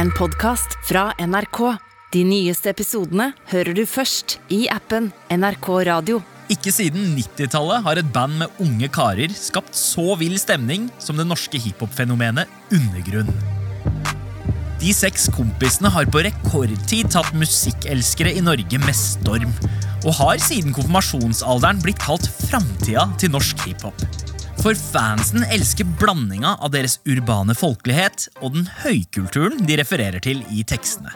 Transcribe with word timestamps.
en 0.00 0.08
podkast 0.16 0.78
fra 0.88 1.10
NRK. 1.20 1.58
De 2.14 2.20
nyeste 2.24 2.70
episodene 2.72 3.26
hører 3.50 3.76
du 3.76 3.82
først 3.84 4.38
i 4.48 4.62
appen 4.72 5.10
NRK 5.28 5.66
Radio. 5.90 6.22
Ikke 6.50 6.72
siden 6.72 7.10
90-tallet 7.18 7.84
har 7.84 8.00
et 8.00 8.08
band 8.14 8.38
med 8.40 8.62
unge 8.64 8.88
karer 8.94 9.34
skapt 9.36 9.76
så 9.76 10.14
vill 10.18 10.38
stemning 10.40 10.88
som 11.02 11.20
det 11.20 11.26
norske 11.28 11.60
hiphop-fenomenet 11.60 12.48
Undergrunn. 12.72 13.28
De 14.80 14.94
seks 14.96 15.28
kompisene 15.36 15.92
har 15.92 16.08
på 16.08 16.24
rekordtid 16.24 17.12
tatt 17.12 17.36
musikkelskere 17.36 18.32
i 18.32 18.44
Norge 18.46 18.80
med 18.80 18.96
storm, 18.96 19.52
og 20.06 20.16
har 20.16 20.40
siden 20.40 20.72
konfirmasjonsalderen 20.72 21.84
blitt 21.84 22.00
kalt 22.00 22.24
framtida 22.46 23.04
til 23.20 23.36
norsk 23.36 23.68
hiphop. 23.68 24.08
For 24.60 24.76
fansen 24.76 25.40
elsker 25.48 25.86
blandinga 25.96 26.50
av 26.60 26.74
deres 26.74 26.98
urbane 27.08 27.54
folkelighet 27.56 28.26
og 28.44 28.58
den 28.58 28.66
høykulturen 28.82 29.62
de 29.64 29.78
refererer 29.80 30.20
til 30.20 30.42
i 30.52 30.60
tekstene. 30.68 31.14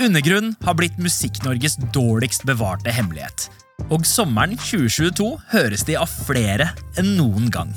Undergrunn 0.00 0.54
har 0.64 0.76
blitt 0.78 0.96
Musikk-Norges 0.96 1.76
dårligst 1.92 2.46
bevarte 2.48 2.94
hemmelighet. 2.94 3.50
Og 3.92 4.06
sommeren 4.08 4.56
2022 4.56 5.26
høres 5.52 5.84
de 5.84 5.98
av 6.00 6.08
flere 6.08 6.70
enn 6.96 7.10
noen 7.18 7.50
gang. 7.52 7.74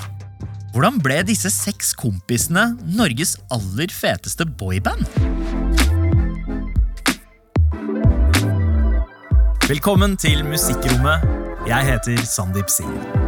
Hvordan 0.72 0.96
ble 1.04 1.18
disse 1.28 1.52
seks 1.52 1.92
kompisene 1.98 2.70
Norges 2.96 3.34
aller 3.52 3.92
feteste 3.92 4.46
boyband? 4.48 5.04
Velkommen 9.68 10.16
til 10.16 10.40
Musikkrommet. 10.48 11.28
Jeg 11.68 11.92
heter 11.92 12.24
Sandeep 12.24 12.72
Singh. 12.72 13.21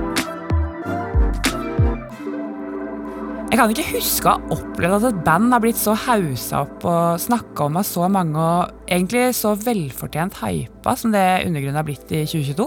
Jeg 3.54 3.60
kan 3.60 3.70
ikke 3.70 3.92
huske 3.94 4.26
å 4.26 4.32
ha 4.34 4.56
opplevd 4.56 4.94
at 4.96 5.04
et 5.12 5.18
band 5.22 5.52
har 5.54 5.60
blitt 5.62 5.78
så 5.78 5.92
hausa 5.94 6.64
opp 6.64 6.82
og 6.90 7.20
snakka 7.22 7.68
om 7.68 7.76
av 7.78 7.84
så 7.86 8.08
mange 8.10 8.34
og 8.34 8.88
egentlig 8.88 9.28
så 9.38 9.52
velfortjent 9.54 10.40
hypa 10.40 10.96
som 10.98 11.12
det 11.14 11.22
Undergrunnen 11.46 11.78
har 11.78 11.86
blitt 11.86 12.10
i 12.10 12.24
2022. 12.26 12.66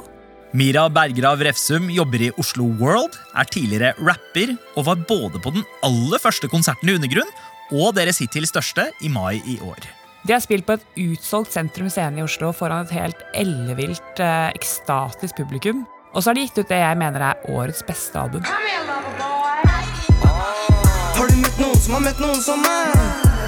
Mira 0.55 0.85
Bergrav 0.87 1.43
Refsum 1.43 1.89
jobber 1.91 2.23
i 2.23 2.31
Oslo 2.39 2.69
World, 2.79 3.17
er 3.35 3.51
tidligere 3.51 3.99
rapper 3.99 4.53
og 4.77 4.87
var 4.87 5.03
både 5.09 5.43
på 5.43 5.51
den 5.57 5.67
aller 5.83 6.23
første 6.23 6.47
konserten 6.55 6.87
i 6.87 6.95
Undergrunn 6.95 7.35
og 7.75 7.91
deres 7.99 8.23
hittil 8.23 8.47
største 8.47 8.87
i 9.03 9.11
mai 9.11 9.41
i 9.43 9.57
år. 9.59 9.91
De 10.23 10.37
har 10.37 10.45
spilt 10.45 10.69
på 10.71 10.79
et 10.79 10.87
utsolgt 11.03 11.51
sentrum 11.51 11.91
scene 11.91 12.23
i 12.23 12.23
Oslo 12.23 12.53
foran 12.55 12.87
et 12.87 12.95
helt 12.95 13.27
ellevilt, 13.35 14.23
eh, 14.23 14.55
ekstatisk 14.55 15.43
publikum. 15.43 15.83
Og 16.15 16.23
så 16.23 16.31
har 16.31 16.39
de 16.39 16.47
gitt 16.47 16.63
ut 16.63 16.71
det 16.71 16.79
jeg 16.79 17.03
mener 17.03 17.33
er 17.33 17.51
årets 17.51 17.83
beste 17.83 18.15
album. 18.15 18.47
Du 18.47 18.96
møtt 21.57 21.65
noen 21.65 21.81
som 21.81 21.93
har 21.95 22.01
møtt 22.05 22.19
noen 22.21 22.41
som 22.43 22.61
meg? 22.61 22.91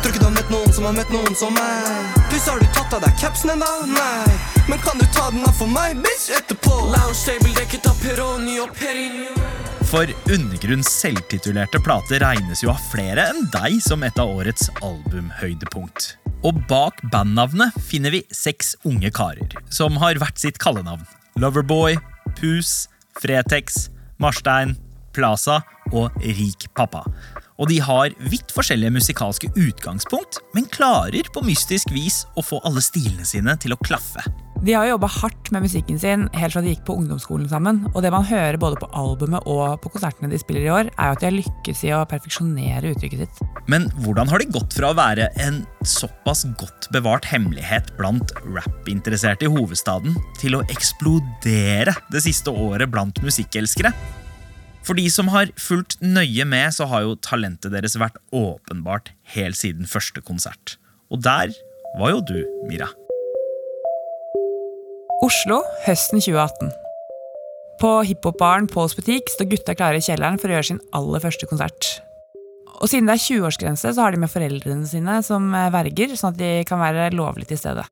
Tror 0.01 0.13
ikke 0.13 0.19
du 0.21 0.25
har 0.25 0.33
møtt 0.33 0.51
noen 0.53 0.73
som 0.73 0.85
har 0.87 0.93
møtt 0.95 1.11
noen 1.13 1.35
som 1.37 1.53
meg. 1.53 2.15
Pluss 2.29 2.47
har 2.49 2.59
du 2.59 2.65
tatt 2.73 2.93
av 2.95 3.03
deg 3.03 3.17
capsen 3.21 3.51
ennå? 3.53 3.69
Nei. 3.91 4.37
Men 4.69 4.81
kan 4.81 4.97
du 4.97 5.05
ta 5.13 5.29
den 5.29 5.45
av 5.45 5.53
for 5.57 5.69
meg, 5.69 5.99
bitch, 6.01 6.29
etterpå? 6.33 6.73
Lounge 6.89 7.19
table 7.21 7.53
dekket 7.57 7.89
av 7.89 7.99
Peroni 8.01 8.57
og 8.63 8.73
Perini. 8.77 9.27
For 9.89 10.09
Undergrunns 10.29 10.89
selvtitulerte 11.01 11.81
plate 11.81 12.19
regnes 12.21 12.61
jo 12.63 12.71
av 12.73 12.81
flere 12.91 13.27
enn 13.31 13.47
deg 13.53 13.79
som 13.81 14.05
et 14.05 14.21
av 14.21 14.29
årets 14.29 14.69
albumhøydepunkt. 14.85 16.11
Og 16.45 16.61
bak 16.69 17.01
bandnavnet 17.11 17.75
finner 17.89 18.13
vi 18.13 18.23
seks 18.33 18.75
unge 18.87 19.11
karer 19.13 19.57
som 19.73 19.97
har 20.01 20.17
hvert 20.21 20.39
sitt 20.39 20.61
kallenavn. 20.61 21.03
Loverboy, 21.41 21.97
Pus, 22.39 22.87
Fretex, 23.19 23.89
Marstein, 24.21 24.77
Plaza 25.13 25.59
og 25.91 26.15
Rik 26.21 26.69
pappa. 26.77 27.03
Og 27.59 27.67
de 27.67 27.79
har 27.83 28.13
vidt 28.31 28.53
forskjellige 28.55 28.95
musikalske 28.95 29.51
utgangspunkt, 29.59 30.39
men 30.55 30.69
klarer 30.71 31.27
på 31.33 31.43
mystisk 31.43 31.91
vis 31.91 32.23
å 32.39 32.45
få 32.45 32.61
alle 32.67 32.83
stilene 32.83 33.27
sine 33.27 33.57
til 33.59 33.75
å 33.75 33.81
klaffe. 33.83 34.23
De 34.59 34.73
har 34.75 34.89
jobba 34.89 35.07
hardt 35.07 35.49
med 35.55 35.63
musikken 35.63 35.99
sin 36.01 36.25
helt 36.35 36.51
fra 36.51 36.61
de 36.63 36.73
gikk 36.73 36.81
på 36.89 36.97
ungdomsskolen 36.99 37.47
sammen. 37.47 37.79
Og 37.93 38.03
det 38.03 38.11
man 38.11 38.25
hører 38.27 38.57
både 38.59 38.79
på 38.81 38.89
albumet 38.91 39.47
og 39.47 39.77
på 39.79 39.91
konsertene 39.93 40.27
de 40.31 40.39
spiller 40.41 40.65
i 40.65 40.73
år, 40.73 40.89
er 40.91 41.07
jo 41.07 41.15
at 41.15 41.21
de 41.21 41.29
har 41.29 41.35
lykkes 41.37 41.83
i 41.87 41.93
å 41.95 42.01
perfeksjonere 42.11 42.91
uttrykket 42.91 43.23
sitt. 43.23 43.41
Men 43.71 43.87
hvordan 44.03 44.27
har 44.31 44.43
de 44.43 44.49
gått 44.51 44.75
fra 44.75 44.91
å 44.91 44.97
være 44.99 45.29
en 45.39 45.61
såpass 45.87 46.43
godt 46.59 46.89
bevart 46.91 47.27
hemmelighet 47.31 47.93
blant 47.99 48.35
rappinteresserte 48.43 49.47
i 49.47 49.53
hovedstaden, 49.53 50.19
til 50.41 50.59
å 50.59 50.65
eksplodere 50.67 51.95
det 52.11 52.23
siste 52.27 52.51
året 52.51 52.91
blant 52.91 53.23
musikkelskere? 53.23 53.93
For 54.89 54.97
de 54.97 55.05
som 55.13 55.27
har 55.29 55.51
fulgt 55.61 55.99
nøye 56.01 56.47
med, 56.49 56.73
så 56.73 56.87
har 56.89 57.03
jo 57.05 57.11
talentet 57.21 57.69
deres 57.75 57.93
vært 58.01 58.15
åpenbart 58.33 59.11
helt 59.35 59.59
siden 59.59 59.85
første 59.85 60.23
konsert. 60.25 60.79
Og 61.13 61.21
der 61.21 61.53
var 61.99 62.15
jo 62.15 62.23
du, 62.25 62.39
Mira. 62.65 62.87
Oslo 65.21 65.59
høsten 65.85 66.17
2018. 66.25 66.73
På 67.77 67.93
hiphop-baren 68.01 68.65
Pauls 68.71 68.97
butikk 68.97 69.29
står 69.29 69.51
gutta 69.53 69.77
klare 69.77 70.01
i 70.01 70.07
kjelleren 70.09 70.41
for 70.41 70.49
å 70.49 70.57
gjøre 70.57 70.71
sin 70.71 70.83
aller 70.97 71.21
første 71.21 71.45
konsert. 71.53 71.93
Og 72.81 72.89
siden 72.89 73.05
det 73.05 73.19
er 73.19 73.25
20-årsgrense, 73.27 73.93
så 73.93 74.01
har 74.01 74.15
de 74.15 74.25
med 74.25 74.33
foreldrene 74.33 74.89
sine 74.89 75.21
som 75.21 75.53
verger, 75.53 76.17
sånn 76.17 76.33
at 76.33 76.41
de 76.41 76.53
kan 76.65 76.81
være 76.81 77.11
lovlig 77.13 77.45
til 77.51 77.61
stede. 77.61 77.85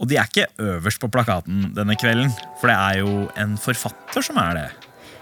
Og 0.00 0.08
de 0.08 0.16
er 0.16 0.32
ikke 0.32 0.48
øverst 0.64 1.02
på 1.02 1.12
plakaten 1.12 1.74
denne 1.76 2.00
kvelden, 2.00 2.32
for 2.56 2.72
det 2.72 2.78
er 2.88 3.02
jo 3.04 3.26
en 3.36 3.58
forfatter 3.60 4.24
som 4.24 4.40
er 4.40 4.62
det. 4.62 4.70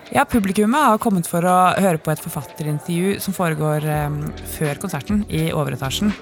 Ja, 0.09 0.23
Publikummet 0.25 0.81
har 0.81 1.01
kommet 1.03 1.27
for 1.29 1.45
å 1.45 1.55
høre 1.77 1.99
på 2.01 2.09
et 2.15 2.21
forfatterintervju 2.23 3.19
som 3.21 3.35
foregår 3.37 3.85
um, 4.09 4.23
før 4.55 4.79
konserten, 4.81 5.21
i 5.29 5.51
overetasjen. 5.53 6.15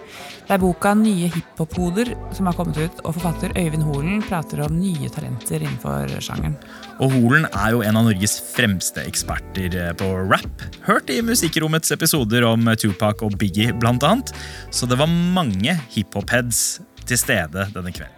Det 0.47 0.57
er 0.57 0.63
boka 0.63 0.91
Nye 0.99 1.29
hiphop-hoder 1.31 2.11
som 2.35 2.49
har 2.51 2.57
kommet 2.59 2.81
ut, 2.83 2.99
og 3.05 3.15
forfatter 3.15 3.55
Øyvind 3.55 3.87
Holen 3.87 4.25
prater 4.27 4.65
om 4.67 4.75
nye 4.75 5.11
talenter 5.15 5.63
innenfor 5.63 6.11
sjangeren. 6.19 6.59
Og 6.99 7.15
Holen 7.15 7.47
er 7.53 7.77
jo 7.77 7.87
en 7.87 8.01
av 8.01 8.09
Norges 8.09 8.37
fremste 8.57 9.07
eksperter 9.07 9.79
eh, 9.79 9.95
på 9.99 10.11
rap. 10.33 10.67
Hørt 10.89 11.15
i 11.15 11.21
Musikkrommets 11.23 11.95
episoder 11.95 12.49
om 12.51 12.67
Tupac 12.83 13.23
og 13.23 13.39
Biggie, 13.39 13.71
blant 13.71 14.03
annet. 14.07 14.35
Så 14.75 14.91
det 14.91 14.99
var 14.99 15.11
mange 15.11 15.79
hiphop-heads 15.95 16.67
til 17.07 17.23
stede 17.23 17.71
denne 17.71 17.95
kvelden. 17.95 18.15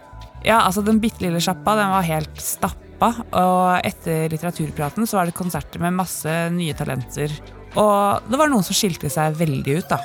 Ja, 0.46 0.62
altså 0.62 0.80
Den 0.86 1.00
bitte 1.02 1.26
lille 1.26 1.42
sjappa 1.44 1.76
den 1.76 1.92
var 1.92 2.06
helt 2.08 2.40
stappa 2.40 2.87
pappa, 2.98 3.24
og 3.38 3.86
etter 3.86 4.28
litteraturpraten 4.32 5.06
så 5.06 5.20
var 5.20 5.28
det 5.28 5.38
konserter 5.38 5.82
med 5.82 5.96
masse 5.98 6.34
nye 6.54 6.74
talenter. 6.74 7.32
Og 7.78 8.30
det 8.30 8.38
var 8.40 8.50
noen 8.50 8.64
som 8.64 8.74
skilte 8.74 9.10
seg 9.12 9.36
veldig 9.38 9.78
ut, 9.78 9.92
da. 9.92 9.98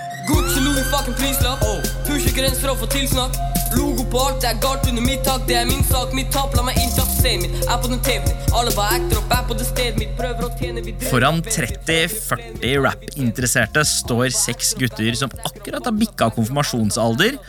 Logo 3.74 4.04
på 4.06 4.20
alt, 4.22 4.42
det 4.44 4.50
er 4.52 4.60
galt 4.62 4.86
under 4.86 5.02
mitt 5.02 5.24
tak. 5.26 5.48
Det 5.50 5.56
er 5.58 5.66
min 5.66 5.82
sak, 5.88 6.12
mitt 6.14 6.30
tap. 6.34 6.54
La 6.54 6.62
meg 6.68 6.78
inntatt 6.78 7.10
se 7.10 7.32
min. 7.42 7.56
Er 7.66 7.80
på 7.82 7.90
den 7.90 8.02
TV-en. 8.06 8.44
Alle 8.54 8.74
bare 8.76 9.00
acter 9.00 9.18
opp, 9.18 9.34
er 9.34 9.48
på 9.50 9.58
det 9.58 9.66
stedet 9.66 9.98
mitt. 9.98 10.14
Prøver 10.20 10.46
å 10.46 10.52
tjene 10.60 10.84
vi 10.86 10.94
Foran 11.08 11.42
30-40 11.48 12.84
rap-interesserte 12.84 13.86
står 13.90 14.30
seks 14.36 14.76
gutter 14.78 15.18
som 15.18 15.34
akkurat 15.50 15.90
har 15.90 15.98
bikka 15.98 16.30
konfirmasjonsalder 16.36 17.40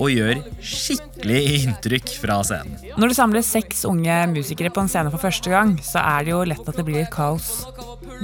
og 0.00 0.12
gjør 0.14 0.38
skikkelig 0.64 1.40
inntrykk 1.58 2.12
fra 2.22 2.38
scenen. 2.46 2.78
Når 2.96 3.12
det 3.12 3.18
samles 3.18 3.50
seks 3.52 3.84
unge 3.88 4.16
musikere 4.32 4.72
på 4.72 4.82
en 4.84 4.88
scene 4.90 5.12
for 5.12 5.20
første 5.22 5.52
gang, 5.52 5.74
så 5.84 6.00
er 6.00 6.24
det 6.24 6.32
jo 6.32 6.40
lett 6.48 6.70
at 6.70 6.78
det 6.78 6.86
blir 6.86 7.02
et 7.02 7.12
kaos. 7.12 7.50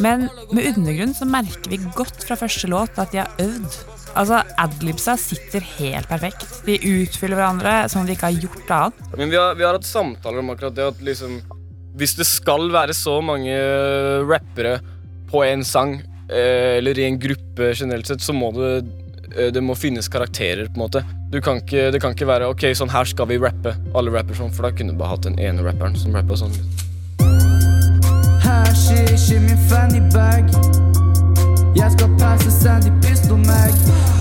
Men 0.01 0.27
med 0.57 0.73
Undergrunn 0.73 1.15
så 1.17 1.29
merker 1.29 1.73
vi 1.73 1.81
godt 1.97 2.25
fra 2.25 2.39
første 2.41 2.71
låt 2.73 2.97
at 3.01 3.13
de 3.13 3.23
har 3.23 3.45
øvd. 3.45 3.79
Altså, 4.17 4.41
Adlibsa 4.61 5.19
sitter 5.21 5.65
helt 5.77 6.09
perfekt. 6.09 6.47
De 6.65 6.79
utfyller 6.81 7.37
hverandre 7.37 7.77
som 7.93 8.01
om 8.01 8.09
de 8.09 8.17
ikke 8.17 8.31
har 8.31 8.45
gjort 8.47 8.73
annet. 8.79 9.07
Men 9.21 9.33
vi 9.33 9.41
har, 9.41 9.57
vi 9.59 9.67
har 9.67 9.77
hatt 9.77 9.89
samtaler 9.89 10.41
om 10.41 10.55
akkurat 10.55 10.77
det 10.77 10.91
at 10.95 11.05
liksom 11.05 11.43
Hvis 11.97 12.13
det 12.13 12.27
skal 12.29 12.69
være 12.69 12.93
så 12.93 13.23
mange 13.25 13.55
rappere 14.29 14.75
på 15.31 15.41
en 15.47 15.63
sang, 15.65 15.95
eh, 16.29 16.77
eller 16.77 16.99
i 16.99 17.07
en 17.07 17.17
gruppe 17.17 17.71
generelt 17.73 18.07
sett, 18.07 18.21
så 18.21 18.35
må 18.37 18.51
det 18.53 18.85
Eh, 18.85 19.06
det 19.53 19.63
må 19.63 19.75
finnes 19.75 20.09
karakterer. 20.09 20.67
på 20.67 20.81
en 20.81 20.85
måte 20.87 21.05
kan 21.43 21.61
ikke, 21.61 21.91
Det 21.93 22.01
kan 22.01 22.15
ikke 22.15 22.27
være 22.27 22.49
ok, 22.49 22.71
sånn 22.75 22.91
her 22.91 23.05
skal 23.05 23.27
vi 23.29 23.39
rappe. 23.39 23.75
Alle 23.95 24.11
rapper 24.11 24.35
sånn, 24.35 24.53
For 24.53 24.63
da 24.63 24.71
kunne 24.71 24.93
du 24.93 24.99
bare 24.99 25.15
hatt 25.17 25.23
den 25.23 25.39
ene 25.39 25.63
rapperen 25.63 25.97
som 25.97 26.15
rappa 26.15 26.37
sånn. 26.37 26.55
Her 28.43 28.73
ikke 28.73 29.41
min 29.41 29.59
fanny 29.69 30.01
bag. 30.15 30.51
Jeg 31.77 31.93
skal 31.93 32.09
passe 32.19 32.51
Sandy 32.51 32.91
Pistol 33.03 33.39
Mag. 33.39 33.75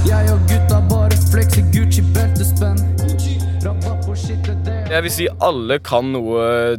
Jeg 0.05 0.31
og 0.33 0.39
gutta 0.49 0.81
bare 0.89 1.15
flekser 1.31 1.63
Gucci 1.71 2.03
beltespenn. 2.13 2.81
Jeg 4.85 5.01
vil 5.01 5.11
si 5.11 5.25
alle 5.41 5.79
kan 5.81 6.11
noe 6.13 6.75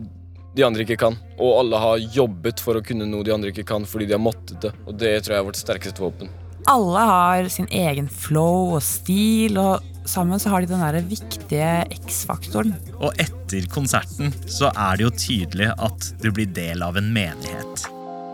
de 0.56 0.64
andre 0.64 0.84
ikke 0.86 0.98
kan. 1.00 1.16
Og 1.36 1.58
alle 1.60 1.80
har 1.82 2.02
jobbet 2.14 2.62
for 2.62 2.78
å 2.78 2.84
kunne 2.84 3.08
noe 3.10 3.26
de 3.26 3.34
andre 3.34 3.50
ikke 3.52 3.66
kan, 3.66 3.84
fordi 3.88 4.06
de 4.08 4.14
har 4.16 4.22
måttet 4.22 4.60
det. 4.62 4.72
Og 4.86 4.94
det 4.96 5.16
tror 5.24 5.34
jeg 5.34 5.42
er 5.42 5.48
vårt 5.50 5.60
sterkeste 5.60 6.04
våpen. 6.04 6.30
Alle 6.66 7.02
har 7.06 7.48
sin 7.52 7.68
egen 7.70 8.08
flow 8.10 8.72
og 8.74 8.80
stil, 8.82 9.54
og 9.60 9.84
sammen 10.06 10.40
så 10.42 10.50
har 10.50 10.64
de 10.64 10.70
den 10.72 10.82
der 10.82 11.04
viktige 11.06 11.68
X-faktoren. 11.94 12.72
Og 12.98 13.14
etter 13.22 13.68
konserten 13.70 14.32
så 14.50 14.72
er 14.72 14.98
det 14.98 15.06
jo 15.06 15.12
tydelig 15.14 15.68
at 15.70 16.08
du 16.22 16.32
blir 16.34 16.50
del 16.50 16.82
av 16.82 16.98
en 16.98 17.12
menighet. 17.14 17.86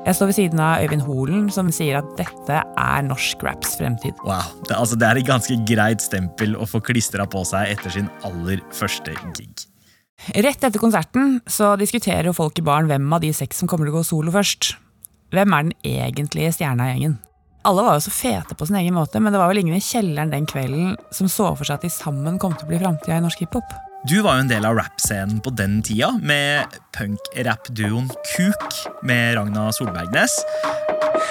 Jeg 0.03 0.17
står 0.17 0.31
ved 0.31 0.35
siden 0.39 0.63
av 0.65 0.81
Øyvind 0.83 1.05
Holen, 1.07 1.43
som 1.53 1.69
sier 1.71 2.01
at 2.01 2.09
dette 2.19 2.57
er 2.59 3.05
norsk 3.07 3.45
raps 3.47 3.77
fremtid. 3.79 4.17
Wow, 4.25 4.49
det, 4.65 4.79
altså, 4.81 4.97
det 4.99 5.07
er 5.07 5.21
et 5.21 5.29
ganske 5.29 5.59
greit 5.69 6.03
stempel 6.03 6.57
å 6.57 6.67
få 6.67 6.81
klistra 6.83 7.29
på 7.31 7.45
seg 7.47 7.77
etter 7.77 7.93
sin 7.95 8.09
aller 8.27 8.65
første 8.75 9.15
gig. 9.37 9.67
Rett 10.43 10.65
etter 10.65 10.81
konserten 10.81 11.37
så 11.51 11.75
diskuterer 11.77 12.31
jo 12.31 12.35
folk 12.35 12.59
i 12.59 12.65
baren 12.65 12.89
hvem 12.89 13.13
av 13.13 13.23
de 13.23 13.35
seks 13.37 13.61
som 13.61 13.71
kommer 13.71 13.87
til 13.87 13.95
å 13.95 14.01
gå 14.01 14.09
solo 14.09 14.35
først. 14.35 14.73
Hvem 15.37 15.55
er 15.55 15.69
den 15.69 15.77
egentlige 15.85 16.57
stjerna 16.57 16.89
i 16.89 16.97
gjengen? 16.97 17.21
Alle 17.65 17.83
var 17.83 17.95
jo 17.95 18.01
så 18.01 18.11
fete 18.11 18.55
på 18.59 18.67
sin 18.67 18.77
egen 18.77 18.95
måte, 18.95 19.21
men 19.23 19.33
det 19.33 19.39
var 19.39 19.47
vel 19.53 19.61
ingen 19.61 19.77
i 19.77 19.83
kjelleren 19.83 20.33
den 20.33 20.49
kvelden 20.51 20.97
som 21.15 21.29
så 21.31 21.53
for 21.55 21.63
seg 21.63 21.79
at 21.79 21.85
de 21.87 21.91
sammen 21.95 22.41
kom 22.43 22.57
til 22.59 22.67
å 22.67 22.71
bli 22.73 22.81
framtida 22.83 23.21
i 23.21 23.23
norsk 23.23 23.45
hiphop. 23.45 23.77
Du 24.11 24.17
var 24.27 24.41
jo 24.41 24.43
en 24.43 24.51
del 24.51 24.67
av 24.67 24.75
rappscenen 24.81 25.39
på 25.45 25.53
den 25.55 25.77
tida, 25.87 26.09
med 26.19 26.75
punk-rap-duoen 26.97 28.09
Kuk 28.33 28.81
med 29.07 29.37
Ragna 29.39 29.69
Solbergnes. 29.79 30.35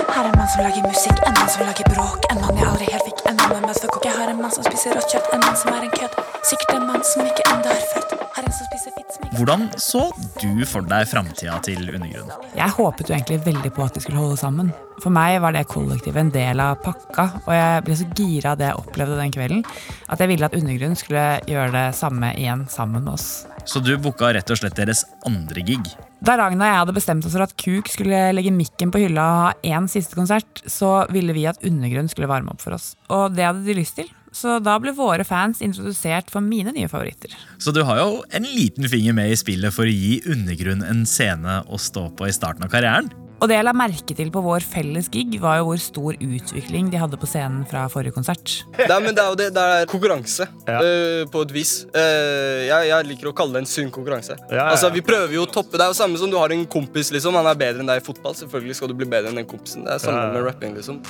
Her 0.07 0.22
er 0.22 0.30
en 0.30 0.39
mann 0.39 0.48
som 0.54 0.63
lager 0.63 0.88
musikk, 0.88 1.19
en 1.19 1.36
mann 1.36 1.51
som 1.51 1.68
lager 1.68 1.92
bråk. 1.92 2.31
En 2.31 2.39
mann 2.45 2.62
jeg 2.62 2.69
aldri 2.69 2.88
helt 2.94 3.10
fikk 3.10 3.20
mann 3.41 3.61
med 3.61 3.71
møtefokk. 3.71 4.05
Jeg 4.05 4.17
har 4.17 4.31
en 4.31 4.41
mann 4.41 4.53
som 4.53 4.65
spiser 4.65 4.95
rått 4.97 5.13
kjøtt, 5.13 5.29
en 5.35 5.43
mann 5.43 5.57
som 5.57 5.73
er 5.73 5.85
en 5.88 5.93
kødd. 5.95 6.17
Sikkert 6.47 6.75
en 6.75 6.85
mann 6.89 7.05
som 7.07 7.25
ikke 7.25 7.45
ennå 7.49 7.71
er 7.73 7.85
født. 7.93 8.13
Har 8.35 8.47
en 8.47 8.55
som 8.55 8.67
spiser 8.69 8.93
fitt 8.97 9.15
som 9.15 9.31
Hvordan 9.38 9.65
så 9.81 10.03
du 10.41 10.65
for 10.69 10.85
deg 10.88 11.07
framtida 11.09 11.57
til 11.65 11.89
Undergrunnen? 11.89 12.47
Jeg 12.57 12.75
håpet 12.77 13.09
jo 13.09 13.15
egentlig 13.15 13.39
veldig 13.45 13.71
på 13.75 13.85
at 13.85 13.97
de 13.97 14.03
skulle 14.03 14.21
holde 14.21 14.38
sammen. 14.39 14.71
For 15.01 15.13
meg 15.13 15.39
var 15.43 15.55
det 15.55 15.65
kollektivet 15.71 16.21
en 16.21 16.33
del 16.33 16.61
av 16.61 16.77
pakka, 16.83 17.27
og 17.45 17.51
jeg 17.55 17.85
ble 17.88 17.97
så 17.97 18.07
gira 18.19 18.53
av 18.53 18.61
det 18.61 18.69
jeg 18.69 18.83
opplevde 18.83 19.17
den 19.17 19.33
kvelden, 19.33 19.65
at 20.11 20.21
jeg 20.21 20.31
ville 20.33 20.51
at 20.51 20.57
Undergrunnen 20.59 20.99
skulle 20.99 21.25
gjøre 21.49 21.73
det 21.73 21.88
samme 21.97 22.35
igjen 22.38 22.67
sammen 22.69 23.07
med 23.07 23.15
oss. 23.15 23.27
Så 23.65 23.81
du 23.83 23.95
booka 24.01 24.33
rett 24.35 24.53
og 24.53 24.61
slett 24.61 24.77
deres 24.77 25.05
andre 25.27 25.65
gig. 25.65 25.93
Da 26.21 26.35
Ragna 26.38 26.68
og 26.68 26.69
jeg 26.69 26.81
hadde 26.83 26.94
bestemt 26.94 27.25
oss 27.25 27.33
for 27.33 27.41
at 27.47 27.53
Kuk 27.57 27.88
skulle 27.89 28.18
legge 28.35 28.51
mikken 28.53 28.91
på 28.94 29.00
hylla 29.01 29.23
og 29.25 29.39
ha 29.41 29.53
én 29.65 29.88
siste 29.89 30.13
konsert, 30.13 30.62
så 30.69 31.07
ville 31.09 31.33
vi 31.33 31.47
at 31.50 31.63
Undergrunn 31.65 32.12
skulle 32.12 32.29
varme 32.29 32.53
opp 32.53 32.62
for 32.62 32.77
oss. 32.77 32.91
Og 33.09 33.33
det 33.33 33.47
hadde 33.47 33.65
de 33.65 33.77
lyst 33.79 33.97
til. 33.97 34.12
Så 34.31 34.59
da 34.63 34.77
ble 34.79 34.94
våre 34.95 35.25
fans 35.27 35.63
introdusert 35.65 36.29
for 36.31 36.45
mine 36.45 36.71
nye 36.75 36.88
favoritter. 36.91 37.33
Så 37.57 37.73
du 37.73 37.81
har 37.88 38.03
jo 38.03 38.21
en 38.29 38.45
liten 38.45 38.85
finger 38.88 39.18
med 39.18 39.33
i 39.33 39.39
spillet 39.39 39.73
for 39.73 39.89
å 39.89 39.91
gi 39.91 40.21
Undergrunn 40.29 40.85
en 40.85 41.03
scene 41.09 41.63
å 41.65 41.81
stå 41.81 42.06
på 42.13 42.29
i 42.29 42.38
starten 42.38 42.69
av 42.69 42.71
karrieren. 42.71 43.09
Og 43.41 43.49
det 43.49 43.55
jeg 43.57 43.65
la 43.65 43.71
merke 43.73 44.13
til 44.13 44.29
på 44.29 44.41
vår 44.45 44.61
felles 44.69 45.07
gig, 45.09 45.39
var 45.41 45.57
jo 45.57 45.71
hvor 45.71 45.79
stor 45.81 46.13
utvikling 46.21 46.91
de 46.93 46.99
hadde 47.01 47.17
på 47.17 47.25
scenen 47.25 47.63
fra 47.65 47.88
forrige 47.89 48.13
konsert. 48.13 48.59
Nei, 48.77 48.99
men 49.01 49.15
det 49.17 49.23
er 49.23 49.31
jo 49.33 49.39
det, 49.39 49.47
det 49.55 49.63
er 49.79 49.88
konkurranse, 49.89 50.45
eh, 50.69 51.23
på 51.33 51.41
et 51.47 51.53
vis. 51.55 51.71
Uh, 51.95 52.61
jeg, 52.67 52.91
jeg 52.91 53.07
liker 53.09 53.31
å 53.31 53.33
kalle 53.41 53.57
det 53.57 53.63
en 53.63 53.71
sunn 53.71 53.89
konkurranse. 53.95 54.38
ja, 54.53 54.67
Altså, 54.69 54.91
ja. 54.91 54.93
Vi 54.93 55.01
prøver 55.07 55.33
jo 55.39 55.47
å 55.47 55.49
toppe. 55.49 55.73
Det 55.79 55.88
er 55.88 55.89
jo 55.89 55.97
samme 55.97 56.21
som 56.21 56.29
du 56.29 56.38
har 56.38 56.53
en 56.53 56.67
kompis. 56.69 57.09
liksom 57.15 57.33
Han 57.39 57.49
er 57.49 57.57
bedre 57.57 57.81
enn 57.81 57.89
deg 57.89 58.03
i 58.03 58.05
fotball. 58.05 58.38
Selvfølgelig 58.38 58.77
skal 58.77 58.93
du 58.93 58.95
bli 59.01 59.09
bedre 59.09 59.33
enn 59.33 59.41
den 59.41 59.49
kompisen. 59.49 59.88
Det 59.89 59.97
er 59.97 60.05
samme 60.05 60.21
Ja, 60.21 60.29
ja. 60.29 60.38
med 60.38 60.45
rapping. 60.45 60.77
liksom 60.77 61.01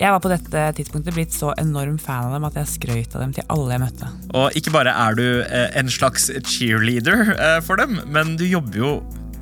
Jeg 0.00 0.10
var 0.10 0.20
på 0.24 0.30
dette 0.32 0.66
tidspunktet 0.80 1.14
blitt 1.14 1.34
så 1.36 1.52
enorm 1.60 1.98
fan 2.02 2.30
av 2.30 2.34
dem 2.34 2.44
at 2.50 2.58
jeg 2.58 2.70
skrøt 2.74 3.14
av 3.14 3.22
dem 3.22 3.32
til 3.36 3.46
alle 3.52 3.74
jeg 3.76 3.82
møtte. 3.86 4.10
Og 4.34 4.58
ikke 4.58 4.72
bare 4.74 4.94
er 5.06 5.14
du 5.18 5.24
eh, 5.44 5.70
en 5.78 5.90
slags 5.92 6.30
cheerleader 6.50 7.36
for 7.62 7.76
dem, 7.78 8.00
men 8.10 8.34
du 8.40 8.46
jobber 8.48 8.78
jo 8.80 8.92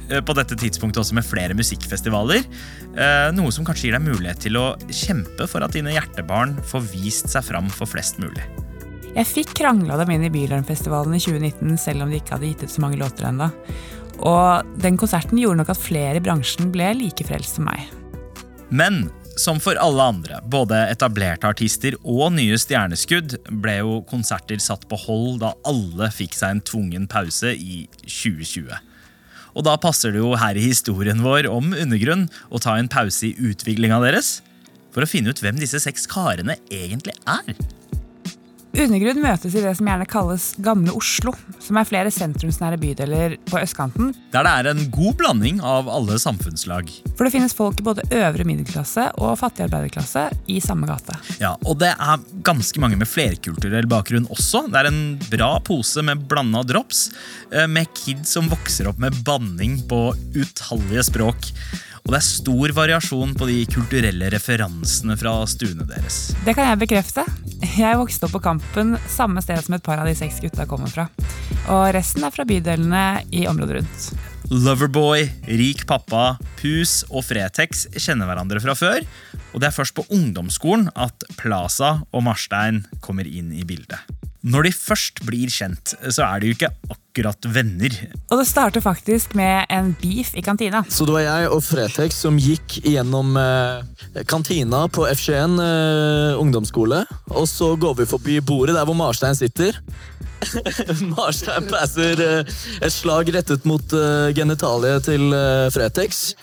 på 0.09 0.37
dette 0.37 0.57
tidspunktet 0.59 1.03
også 1.03 1.19
med 1.19 1.27
flere 1.27 1.57
musikkfestivaler. 1.59 2.47
eh, 2.97 3.29
Noe 3.37 3.53
som 3.55 3.67
kanskje 3.67 3.89
gir 3.89 3.99
deg 3.99 4.07
mulighet 4.07 4.41
til 4.47 4.57
å 4.61 4.71
kjempe 4.89 5.49
for 5.51 5.65
at 5.65 5.77
dine 5.77 5.93
hjertebarn 5.95 6.57
får 6.65 6.89
vist 6.95 7.29
seg 7.33 7.45
fram 7.45 7.69
for 7.73 7.91
flest 7.91 8.21
mulig. 8.23 8.45
Jeg 9.15 9.27
fikk 9.27 9.55
krangla 9.59 9.97
dem 9.99 10.13
inn 10.15 10.27
i 10.29 10.33
Bylarmfestivalen 10.33 11.17
i 11.17 11.23
2019, 11.23 11.79
selv 11.81 12.05
om 12.05 12.11
de 12.13 12.21
ikke 12.21 12.37
hadde 12.37 12.51
gitt 12.53 12.67
ut 12.67 12.75
så 12.75 12.85
mange 12.85 13.01
låter 13.01 13.29
ennå. 13.31 13.49
Og 14.19 14.75
den 14.83 14.99
konserten 15.01 15.39
gjorde 15.41 15.63
nok 15.63 15.73
at 15.75 15.81
flere 15.81 16.19
i 16.19 16.23
bransjen 16.23 16.73
ble 16.75 16.93
like 16.99 17.27
frelst 17.27 17.59
som 17.59 17.69
meg. 17.69 17.89
Men 18.69 19.07
som 19.39 19.61
for 19.63 19.79
alle 19.79 20.03
andre, 20.03 20.41
både 20.51 20.81
etablerte 20.91 21.47
artister 21.47 21.95
og 22.03 22.33
nye 22.35 22.59
stjerneskudd, 22.59 23.37
ble 23.63 23.77
jo 23.81 24.01
konserter 24.11 24.59
satt 24.63 24.87
på 24.91 24.99
hold 25.07 25.39
da 25.45 25.53
alle 25.69 26.11
fikk 26.15 26.35
seg 26.35 26.57
en 26.57 26.65
tvungen 26.67 27.07
pause 27.11 27.55
i 27.55 27.85
2020. 28.03 28.88
Og 29.59 29.67
da 29.67 29.75
passer 29.83 30.15
det 30.15 30.23
jo 30.23 30.37
her 30.39 30.55
i 30.55 30.69
historien 30.69 31.25
vår 31.25 31.49
om 31.51 31.73
undergrunn 31.75 32.29
å 32.55 32.61
ta 32.63 32.77
en 32.79 32.91
pause 32.91 33.27
i 33.27 33.35
utviklinga 33.51 33.99
deres 34.05 34.39
for 34.95 35.03
å 35.03 35.11
finne 35.11 35.35
ut 35.35 35.43
hvem 35.43 35.59
disse 35.59 35.81
seks 35.83 36.07
karene 36.11 36.57
egentlig 36.71 37.17
er. 37.27 37.59
Undergrunn 38.79 39.19
møtes 39.19 39.57
i 39.59 39.63
det 39.65 39.73
som 39.75 39.89
gjerne 39.91 40.07
kalles 40.07 40.45
Gamle 40.63 40.93
Oslo, 40.95 41.33
som 41.59 41.81
er 41.81 41.87
flere 41.89 42.13
sentrumsnære 42.15 42.79
bydeler 42.79 43.33
på 43.49 43.59
østkanten. 43.59 44.13
Der 44.31 44.47
det 44.47 44.53
er 44.53 44.69
en 44.71 44.85
god 44.95 45.17
blanding 45.19 45.59
av 45.67 45.89
alle 45.91 46.15
samfunnslag. 46.23 46.93
For 47.19 47.27
det 47.27 47.33
finnes 47.35 47.57
folk 47.59 47.83
i 47.83 47.87
både 47.89 48.05
øvre 48.15 48.47
middelklasse 48.47 49.09
og 49.19 49.35
fattig 49.41 49.67
arbeiderklasse 49.67 50.29
i 50.47 50.61
samme 50.63 50.87
gate. 50.87 51.19
Ja, 51.43 51.57
Og 51.67 51.81
det 51.83 51.91
er 51.91 52.23
ganske 52.47 52.79
mange 52.79 53.01
med 53.01 53.11
flerkulturell 53.11 53.91
bakgrunn 53.91 54.31
også. 54.31 54.69
Det 54.71 54.79
er 54.79 54.93
en 54.93 55.03
bra 55.27 55.51
pose 55.59 56.07
med 56.07 56.29
blanda 56.31 56.63
drops, 56.63 57.09
eh, 57.51 57.67
med 57.67 57.91
kids 57.99 58.31
som 58.39 58.47
vokser 58.47 58.87
opp 58.93 59.03
med 59.03 59.25
banning 59.27 59.81
på 59.91 60.15
utallige 60.39 61.09
språk. 61.11 61.51
Og 62.09 62.15
det 62.15 62.23
er 62.23 62.25
stor 62.25 62.73
variasjon 62.73 63.35
på 63.37 63.47
de 63.51 63.59
kulturelle 63.69 64.31
referansene 64.33 65.13
fra 65.21 65.35
stuene 65.45 65.85
deres. 65.85 66.31
Det 66.47 66.55
kan 66.57 66.71
jeg 66.71 66.81
bekrefte. 66.81 67.25
Jeg 67.79 67.95
vokste 67.95 68.27
opp 68.27 68.33
på 68.35 68.41
Kampen, 68.43 68.97
samme 69.07 69.39
sted 69.45 69.61
som 69.63 69.77
et 69.77 69.85
par 69.87 70.01
av 70.03 70.09
de 70.09 70.15
seks 70.19 70.41
gutta 70.43 70.65
kommer 70.67 70.91
fra. 70.91 71.05
Og 71.71 71.85
resten 71.95 72.25
er 72.27 72.33
fra 72.35 72.43
bydelene 72.49 73.03
i 73.31 73.45
området 73.47 73.77
rundt. 73.77 74.07
Loverboy, 74.51 75.29
Rik 75.61 75.85
pappa, 75.87 76.33
Pus 76.59 77.05
og 77.07 77.23
Fretex 77.29 77.85
kjenner 77.95 78.27
hverandre 78.27 78.63
fra 78.65 78.75
før. 78.75 79.07
Og 79.53 79.63
det 79.63 79.69
er 79.69 79.77
først 79.77 79.95
på 79.95 80.09
ungdomsskolen 80.11 80.89
at 80.99 81.23
Plaza 81.39 82.01
og 82.11 82.25
Marstein 82.27 82.83
kommer 83.05 83.29
inn 83.31 83.53
i 83.55 83.63
bildet. 83.69 84.01
Når 84.43 84.67
de 84.67 84.75
først 84.75 85.23
blir 85.29 85.53
kjent, 85.53 85.95
så 86.11 86.27
er 86.27 86.43
de 86.43 86.51
jo 86.51 86.59
ikke 86.59 86.75
akkurat 86.89 87.08
venner. 87.25 87.95
Og 88.31 88.39
det 88.41 88.47
starter 88.49 88.81
faktisk 88.81 89.35
med 89.35 89.67
en 89.71 89.95
beef 90.01 90.35
i 90.35 90.43
kantina. 90.43 90.85
Så 90.89 91.05
det 91.05 91.15
var 91.15 91.25
jeg 91.25 91.49
og 91.51 91.63
Fretex 91.65 92.21
som 92.23 92.39
gikk 92.39 92.79
gjennom 92.85 93.37
eh, 93.37 94.23
kantina 94.27 94.87
på 94.89 95.07
F21 95.09 95.59
eh, 95.65 96.39
ungdomsskole. 96.41 97.05
Og 97.31 97.49
så 97.49 97.75
går 97.77 97.99
vi 98.01 98.07
forbi 98.07 98.41
bordet 98.41 98.77
der 98.77 98.85
hvor 98.85 98.95
Marstein 98.99 99.35
sitter. 99.35 99.77
Marstein 101.17 101.67
passer 101.69 102.21
eh, 102.23 102.57
et 102.83 102.95
slag 102.95 103.33
rettet 103.35 103.67
mot 103.69 103.93
eh, 103.93 104.31
genitaliet 104.37 105.09
til 105.09 105.33
eh, 105.35 105.67
Fretex. 105.75 106.35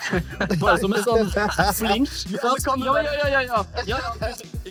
Bare 0.60 0.80
som 0.81 0.95
en 0.95 1.06
sånn 1.06 1.31
flink. 1.80 2.12
Ja, 2.36 2.56
ja, 2.60 2.98
ja, 3.01 3.30
ja, 3.30 3.44
ja. 3.45 3.66
ja, 3.88 4.01
ja. 4.21 4.64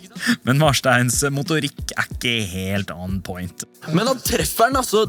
Men 0.47 0.61
Marsteins 0.61 1.21
motorikk 1.35 1.95
er 1.97 2.09
ikke 2.09 2.35
helt 2.51 2.93
on 2.95 3.21
point. 3.25 3.65
Men 3.93 4.09
han 4.09 4.21
treffer 4.25 4.71
den, 4.71 4.79
altså. 4.81 5.05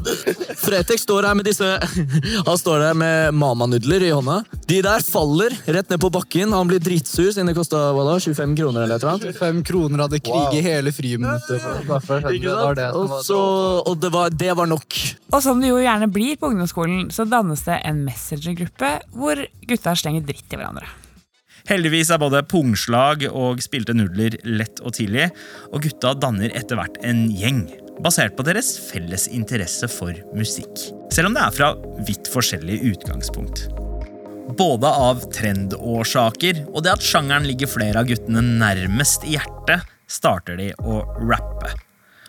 Fretex 0.60 1.06
står 1.06 1.28
her 1.28 1.36
med 1.38 1.46
disse 1.48 1.64
Han 2.46 2.58
står 2.60 2.82
der 2.82 2.98
med 2.98 3.36
mamanudler 3.36 4.04
i 4.04 4.10
hånda. 4.12 4.42
De 4.68 4.80
der 4.84 5.04
faller 5.06 5.54
rett 5.64 5.90
ned 5.92 6.00
på 6.02 6.10
bakken. 6.12 6.52
Han 6.52 6.68
blir 6.70 6.82
dritsur 6.82 7.30
siden 7.30 7.50
det 7.50 7.56
kosta 7.56 7.88
25 7.96 8.56
kroner. 8.58 8.82
eller 8.84 8.96
et 8.96 9.06
eller 9.06 9.14
annet. 9.14 9.38
Fem 9.38 9.62
kroner 9.64 10.04
hadde 10.04 10.20
krig 10.20 10.58
i 10.58 10.64
hele 10.66 10.92
friminuttet. 10.92 11.64
Og, 11.64 11.88
var 11.88 13.22
så, 13.24 13.40
og 13.86 13.96
det, 14.02 14.12
var, 14.12 14.30
det 14.30 14.52
var 14.56 14.68
nok. 14.70 15.00
Og 15.32 15.42
som 15.44 15.60
det 15.62 15.72
jo 15.72 15.80
gjerne 15.80 16.10
blir 16.12 16.36
på 16.40 16.52
ungdomsskolen, 16.52 17.08
så 17.14 17.26
dannes 17.28 17.64
det 17.66 17.80
en 17.88 18.04
messengergruppe 18.06 18.92
hvor 19.16 19.42
gutta 19.66 19.96
slenger 19.96 20.26
dritt 20.26 20.52
i 20.52 20.60
hverandre. 20.60 20.88
Heldigvis 21.66 22.12
er 22.14 22.20
både 22.22 22.44
pungslag 22.46 23.24
og 23.32 23.62
spilte 23.64 23.94
nudler 23.96 24.36
lett 24.46 24.78
og 24.86 24.94
tidlig, 24.98 25.30
og 25.72 25.82
gutta 25.82 26.12
danner 26.14 26.52
etter 26.54 26.78
hvert 26.78 27.00
en 27.06 27.24
gjeng, 27.34 27.64
basert 28.04 28.36
på 28.38 28.46
deres 28.46 28.76
felles 28.86 29.26
interesse 29.34 29.88
for 29.90 30.14
musikk. 30.36 30.70
Selv 31.10 31.30
om 31.30 31.34
det 31.34 31.42
er 31.42 31.56
fra 31.56 31.72
vidt 32.06 32.30
forskjellig 32.30 32.78
utgangspunkt. 32.92 33.66
Både 34.56 34.86
av 34.86 35.24
trendårsaker 35.34 36.62
og 36.68 36.84
det 36.86 36.94
at 36.94 37.02
sjangeren 37.02 37.48
ligger 37.50 37.72
flere 37.72 38.04
av 38.04 38.06
guttene 38.12 38.44
nærmest 38.46 39.26
i 39.26 39.34
hjertet, 39.34 39.82
starter 40.06 40.60
de 40.60 40.70
å 40.86 41.02
rappe. 41.26 41.74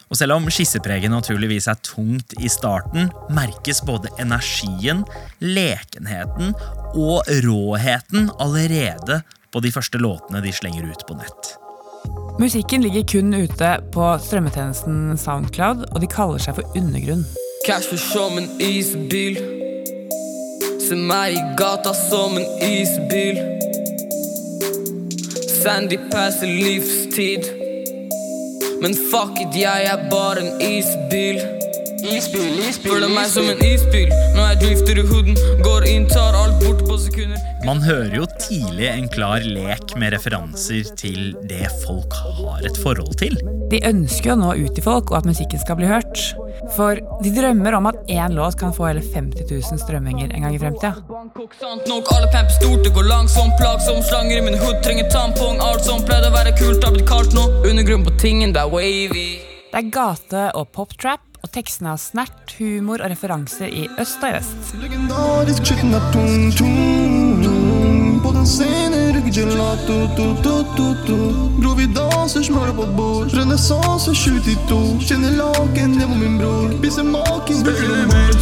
Og 0.07 0.15
selv 0.19 0.37
om 0.37 0.47
skissepreget 0.51 1.11
naturligvis 1.11 1.67
er 1.67 1.79
tungt 1.83 2.35
i 2.39 2.49
starten, 2.51 3.09
merkes 3.35 3.81
både 3.85 4.11
energien, 4.21 5.03
lekenheten 5.43 6.53
og 6.95 7.27
råheten 7.43 8.29
allerede 8.39 9.21
på 9.51 9.63
de 9.63 9.71
første 9.71 9.99
låtene 9.99 10.43
de 10.43 10.53
slenger 10.55 10.87
ut 10.87 11.03
på 11.07 11.17
nett. 11.19 11.55
Musikken 12.39 12.83
ligger 12.85 13.03
kun 13.11 13.33
ute 13.33 13.69
på 13.91 14.07
strømmetjenesten 14.23 15.17
Soundcloud, 15.17 15.87
og 15.91 16.01
de 16.01 16.09
kaller 16.11 16.39
seg 16.39 16.59
for 16.59 16.77
Undergrunn. 16.77 17.25
Cash 17.65 17.89
for 17.89 17.99
som 17.99 18.37
en 18.39 18.47
isbil. 18.61 19.39
Se 20.87 20.95
meg 20.95 21.35
i 21.35 21.43
gata 21.59 21.91
som 21.97 22.37
en 22.37 22.45
isbil. 22.63 23.41
Sandy 25.57 25.97
passer 26.13 26.47
livstid. 26.47 27.56
Men 28.81 28.93
fuck 29.11 29.39
it, 29.41 29.55
jeg 29.57 29.83
er 29.91 30.09
bare 30.09 30.41
en 30.43 30.61
isbil. 30.61 31.39
Isbil, 31.97 32.59
isbil, 32.69 32.91
Føler 32.91 33.09
meg 33.09 33.25
som 33.31 33.47
en 33.49 33.61
isbil 33.65 34.11
når 34.35 34.43
jeg 34.51 34.59
drifter 34.63 34.99
i 35.01 35.05
hooden. 35.09 35.39
Går 35.65 35.87
inn, 35.89 36.05
Man 37.65 37.81
hører 37.81 38.13
jo 38.15 38.25
tidlig 38.39 38.87
en 38.91 39.07
klar 39.09 39.45
lek 39.45 39.95
med 39.99 40.13
referanser 40.13 40.87
til 40.99 41.33
det 41.49 41.67
folk 41.83 42.13
har 42.13 42.65
et 42.67 42.77
forhold 42.83 43.17
til. 43.19 43.37
De 43.71 43.81
ønsker 43.89 44.31
jo 44.31 44.35
å 44.37 44.39
nå 44.39 44.51
ut 44.61 44.75
til 44.77 44.85
folk, 44.85 45.11
og 45.11 45.17
at 45.19 45.29
musikken 45.29 45.59
skal 45.59 45.79
bli 45.79 45.89
hørt. 45.89 46.21
For 46.75 46.99
de 47.23 47.31
drømmer 47.35 47.77
om 47.77 47.89
at 47.89 47.99
én 48.11 48.35
låt 48.37 48.57
kan 48.59 48.73
få 48.75 48.87
hele 48.89 49.03
50 49.03 49.49
000 49.49 49.81
strømminger 49.81 50.31
en 50.33 50.45
gang 50.45 50.55
i 50.55 50.61
fremtida. 50.61 50.93
Det 59.67 59.83
er 59.83 59.89
gate- 59.93 60.51
og 60.55 60.69
poptrap, 60.73 61.26
og 61.47 61.53
tekstene 61.55 61.93
har 61.93 61.99
snert, 62.01 62.55
humor 62.59 63.01
og 63.03 63.11
referanser 63.13 63.71
i 63.71 63.87
øst 64.01 64.23
og 64.25 64.35
vest. 64.35 64.73
Legendarisk 64.81 65.65
shitten 65.69 65.95
tung, 66.13 66.51
tung, 66.59 67.43
tung. 67.43 68.19
På 68.23 68.33
den 68.35 68.47
scenen 68.49 69.15
rygger 69.15 69.33
gelato, 69.37 69.97
to, 70.17 70.25
to, 70.43 70.55
to, 70.75 70.87
to 71.07 71.17
Bror, 71.61 71.75
vi 71.79 71.87
danser, 71.95 72.43
smører 72.43 72.73
på 72.75 72.83
et 72.87 72.95
bord. 72.97 73.31
Renessanse 73.37 74.15
72 74.15 75.07
Kjenner 75.07 75.37
laken, 75.39 75.95
det 75.99 76.09
var 76.09 76.17
min 76.19 76.39
bror. 76.41 76.73
Spiser 76.81 77.07
maken, 77.07 77.63
bruker 77.63 77.87
en 77.95 78.11
bord. 78.11 78.37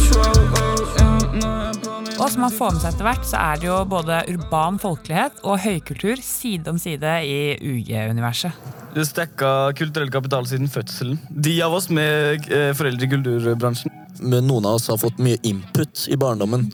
Og 2.16 2.30
som 2.32 2.40
man 2.46 2.54
får 2.54 2.72
med 2.72 2.80
seg 2.80 2.94
etter 2.94 3.06
hvert, 3.06 3.26
så 3.28 3.36
er 3.38 3.60
det 3.60 3.68
jo 3.68 3.76
både 3.86 4.22
urban 4.32 4.80
folkelighet 4.82 5.44
og 5.44 5.60
høykultur 5.62 6.24
side 6.24 6.72
om 6.72 6.80
side 6.80 7.12
i 7.28 7.38
UG-universet. 7.60 8.75
Du 8.96 9.02
stekka 9.04 9.74
kulturell 9.76 10.08
kapital 10.08 10.46
siden 10.48 10.70
fødselen. 10.72 11.18
De 11.28 11.58
av 11.60 11.74
oss 11.76 11.90
med 11.92 12.46
eh, 12.48 12.70
foreldre 12.72 13.04
i 13.04 13.10
kulturbransjen. 13.12 13.92
Men 14.24 14.46
noen 14.48 14.64
av 14.64 14.78
oss 14.78 14.86
har 14.88 14.96
fått 14.96 15.18
mye 15.20 15.36
input 15.44 16.06
i 16.08 16.16
barndommen. 16.16 16.70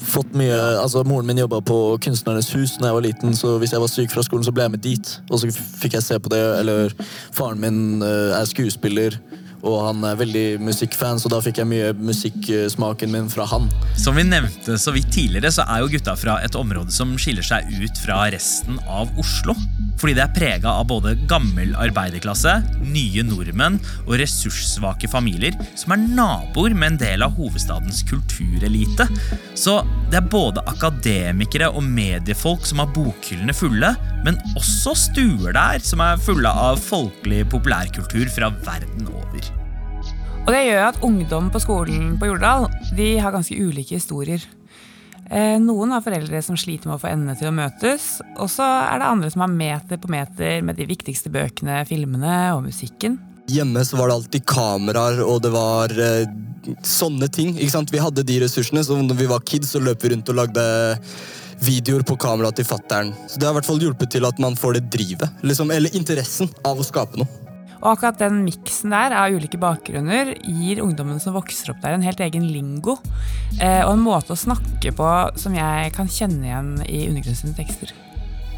Fått 0.00 0.32
mye, 0.38 0.56
altså 0.80 1.02
Moren 1.04 1.28
min 1.28 1.42
jobba 1.42 1.58
på 1.60 1.76
Kunstnernes 2.00 2.48
hus 2.56 2.78
da 2.78 2.88
jeg 2.88 2.96
var 2.96 3.04
liten, 3.04 3.36
så 3.36 3.58
hvis 3.60 3.74
jeg 3.74 3.82
var 3.82 3.92
syk 3.92 4.14
fra 4.14 4.24
skolen, 4.24 4.46
så 4.46 4.54
ble 4.56 4.64
jeg 4.64 4.74
med 4.78 4.84
dit. 4.86 5.10
Og 5.28 5.42
så 5.42 5.50
fikk 5.52 5.98
jeg 5.98 6.06
se 6.06 6.16
på 6.22 6.32
det. 6.32 6.40
Eller 6.62 6.94
faren 7.36 7.60
min 7.60 8.00
eh, 8.00 8.38
er 8.38 8.48
skuespiller, 8.48 9.20
og 9.66 9.78
han 9.88 10.04
er 10.06 10.18
veldig 10.20 10.46
musikkfan, 10.62 11.18
så 11.18 11.30
da 11.32 11.40
fikk 11.42 11.60
jeg 11.62 11.70
mye 11.70 11.90
musikksmaken 11.98 13.10
min 13.14 13.30
fra 13.32 13.46
han. 13.50 13.66
Som 13.98 14.18
vi 14.18 14.26
nevnte 14.26 14.78
så 14.78 14.94
vidt 14.94 15.10
tidligere, 15.14 15.50
så 15.54 15.66
er 15.66 15.82
jo 15.82 15.90
gutta 15.92 16.14
fra 16.18 16.38
et 16.44 16.58
område 16.58 16.94
som 16.94 17.16
skiller 17.18 17.46
seg 17.46 17.66
ut 17.80 18.02
fra 18.04 18.22
resten 18.32 18.78
av 18.86 19.10
Oslo. 19.18 19.56
Fordi 19.98 20.14
det 20.14 20.22
er 20.22 20.34
prega 20.36 20.76
av 20.78 20.86
både 20.92 21.16
gammel 21.30 21.74
arbeiderklasse, 21.78 22.52
nye 22.86 23.24
nordmenn 23.26 23.80
og 24.06 24.14
ressurssvake 24.20 25.10
familier 25.10 25.56
som 25.78 25.96
er 25.96 26.04
naboer 26.06 26.76
med 26.78 26.92
en 26.92 27.00
del 27.02 27.26
av 27.26 27.34
hovedstadens 27.38 28.04
kulturelite. 28.06 29.08
Så 29.58 29.80
det 30.12 30.20
er 30.20 30.30
både 30.30 30.62
akademikere 30.70 31.72
og 31.72 31.82
mediefolk 31.82 32.66
som 32.68 32.84
har 32.84 32.94
bokhyllene 32.94 33.56
fulle, 33.56 33.94
men 34.22 34.38
også 34.54 34.94
stuer 35.08 35.50
der 35.56 35.82
som 35.82 36.02
er 36.04 36.22
fulle 36.22 36.52
av 36.52 36.78
folkelig 36.78 37.44
populærkultur 37.50 38.30
fra 38.38 38.54
verden 38.62 39.10
over. 39.10 39.57
Og 40.48 40.54
det 40.54 40.62
gjør 40.64 40.86
at 40.86 41.02
ungdom 41.04 41.50
på 41.52 41.60
skolen 41.60 42.14
på 42.16 42.30
Jordal 42.30 42.70
de 42.96 43.08
har 43.20 43.34
ganske 43.34 43.52
ulike 43.52 43.98
historier. 43.98 44.40
Eh, 45.28 45.58
Noen 45.60 45.90
har 45.92 46.00
foreldre 46.00 46.40
som 46.40 46.56
sliter 46.56 46.88
med 46.88 46.96
å 46.96 47.00
få 47.02 47.10
endene 47.10 47.34
til 47.36 47.50
å 47.50 47.52
møtes, 47.52 48.06
og 48.40 48.48
så 48.48 48.64
er 48.64 49.02
det 49.02 49.10
andre 49.10 49.28
som 49.28 49.42
har 49.44 49.50
meter 49.52 50.00
på 50.00 50.08
meter 50.08 50.62
med 50.64 50.78
de 50.80 50.86
viktigste 50.88 51.28
bøkene, 51.34 51.82
filmene 51.84 52.54
og 52.54 52.62
musikken. 52.64 53.18
Hjemme 53.52 53.82
så 53.84 53.98
var 54.00 54.08
det 54.08 54.16
alltid 54.16 54.46
kameraer, 54.48 55.20
og 55.20 55.42
det 55.44 55.50
var 55.52 55.92
eh, 55.92 56.30
sånne 56.80 57.28
ting. 57.28 57.52
ikke 57.58 57.74
sant? 57.74 57.92
Vi 57.92 58.00
hadde 58.00 58.24
de 58.24 58.38
ressursene, 58.46 58.80
så 58.86 58.96
når 58.96 59.20
vi 59.20 59.28
var 59.28 59.44
kids, 59.44 59.74
så 59.76 59.82
løp 59.84 60.00
vi 60.00 60.14
rundt 60.14 60.32
og 60.32 60.38
lagde 60.40 60.64
videoer 61.60 62.06
på 62.08 62.16
kamera 62.24 62.54
til 62.56 62.64
fattern. 62.64 63.12
Så 63.28 63.36
det 63.36 63.50
har 63.50 63.52
i 63.52 63.58
hvert 63.58 63.68
fall 63.68 63.84
hjulpet 63.84 64.16
til 64.16 64.24
at 64.24 64.40
man 64.40 64.56
får 64.56 64.78
det 64.78 64.86
drivet, 64.96 65.44
liksom, 65.44 65.76
eller 65.76 65.92
interessen 65.92 66.48
av 66.64 66.80
å 66.80 66.88
skape 66.88 67.20
noe. 67.20 67.47
Og 67.78 67.92
akkurat 67.92 68.18
den 68.20 68.42
miksen 68.46 68.94
der 68.94 69.14
av 69.16 69.34
ulike 69.34 69.60
bakgrunner 69.60 70.34
gir 70.42 70.82
ungdommene 70.84 71.22
som 71.22 71.36
vokser 71.36 71.72
opp 71.72 71.82
der, 71.82 71.94
en 71.96 72.06
helt 72.06 72.20
egen 72.24 72.48
lingo. 72.50 72.98
Eh, 73.60 73.82
og 73.84 73.94
en 73.94 74.04
måte 74.04 74.34
å 74.34 74.38
snakke 74.38 74.92
på 74.96 75.12
som 75.38 75.56
jeg 75.56 75.92
kan 75.96 76.10
kjenne 76.10 76.48
igjen 76.48 76.72
i 76.86 77.04
undergrunnens 77.10 77.58
tekster. 77.58 77.94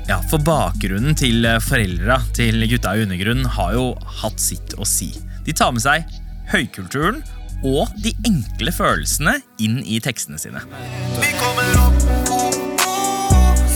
Ja, 0.09 0.19
for 0.31 0.43
bakgrunnen 0.43 1.15
til 1.19 1.47
foreldra 1.63 2.19
til 2.35 2.65
gutta 2.71 2.97
i 2.97 3.05
undergrunnen 3.05 3.47
har 3.59 3.77
jo 3.77 3.93
hatt 4.23 4.41
sitt 4.43 4.75
å 4.81 4.89
si. 4.89 5.13
De 5.47 5.55
tar 5.57 5.71
med 5.77 5.85
seg 5.85 6.09
høykulturen 6.51 7.21
og 7.61 7.93
de 8.01 8.15
enkle 8.27 8.73
følelsene 8.73 9.37
inn 9.63 9.83
i 9.85 10.01
tekstene 10.03 10.41
sine. 10.41 10.65
Vi 11.21 11.35
kommer 11.39 11.77
opp 11.85 11.91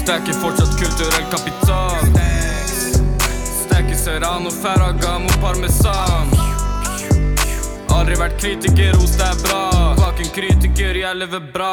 Stacker 0.04 0.36
fortsatt 0.36 0.74
kulturell 0.80 1.24
kapital. 1.32 1.83
Serrano, 4.04 4.50
ferragamo, 4.50 5.30
parmesan. 5.40 6.28
Aldri 7.94 8.18
vært 8.20 8.34
kritiker, 8.36 8.98
ost 9.00 9.22
er 9.24 9.38
bra. 9.40 9.62
Bak 9.96 10.20
en 10.20 10.28
kritiker, 10.34 10.98
jeg 11.00 11.16
lever 11.16 11.40
bra. 11.54 11.70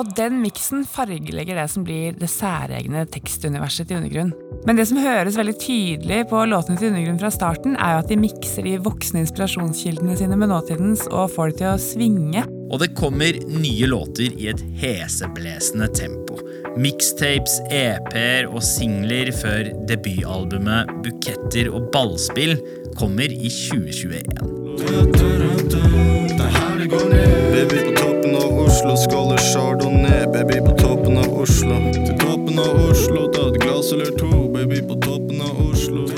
Og 0.00 0.14
den 0.16 0.38
miksen 0.40 0.86
fargelegger 0.88 1.60
det 1.60 1.66
som 1.68 1.84
blir 1.84 2.16
det 2.16 2.30
særegne 2.32 3.04
tekstuniverset 3.12 3.90
til 3.90 4.00
Undergrunn. 4.00 4.32
Men 4.64 4.80
det 4.80 4.88
som 4.88 5.02
høres 5.04 5.36
veldig 5.36 5.58
tydelig 5.60 6.22
på 6.32 6.46
låtene 6.48 6.80
til 6.80 6.94
Undergrunn 6.94 7.20
fra 7.20 7.34
starten, 7.36 7.76
er 7.76 7.98
jo 7.98 8.02
at 8.06 8.08
de 8.14 8.20
mikser 8.22 8.64
de 8.64 8.78
voksne 8.88 9.26
inspirasjonskildene 9.26 10.16
sine 10.16 10.40
med 10.40 10.54
nåtidens 10.54 11.04
og 11.10 11.34
får 11.36 11.52
det 11.52 11.60
til 11.60 11.72
å 11.74 11.78
svinge. 11.90 12.48
Og 12.72 12.80
det 12.80 12.94
kommer 12.96 13.44
nye 13.44 13.92
låter 13.92 14.32
i 14.32 14.48
et 14.56 14.64
heseblesende 14.80 15.92
tempo. 15.92 16.40
Mixtapes, 16.74 17.60
EP-er 17.70 18.48
og 18.50 18.62
singler 18.66 19.28
før 19.38 19.68
debutalbumet 19.86 20.90
Buketter 21.04 21.68
og 21.70 21.86
ballspill 21.94 22.56
kommer 22.98 23.30
i 23.30 23.50
2021. 23.52 24.24
Baby 27.54 27.78
på 27.78 27.92
toppen 28.00 28.34
av 28.40 28.58
Oslo, 28.64 28.96
skåler 28.98 29.38
chardonnay. 29.52 30.26
Baby 30.34 30.58
på 30.66 30.74
toppen 30.80 31.22
av 31.22 31.30
Oslo. 31.44 31.78
Til 31.94 32.18
toppen 32.18 32.58
av 32.58 32.82
Oslo, 32.88 33.28
ta 33.30 33.46
et 33.52 33.60
glass 33.62 33.92
eller 33.94 34.10
to. 34.18 34.32
Baby 34.56 34.82
på 34.82 34.98
toppen 35.06 35.46
av 35.46 35.62
Oslo. 35.68 36.08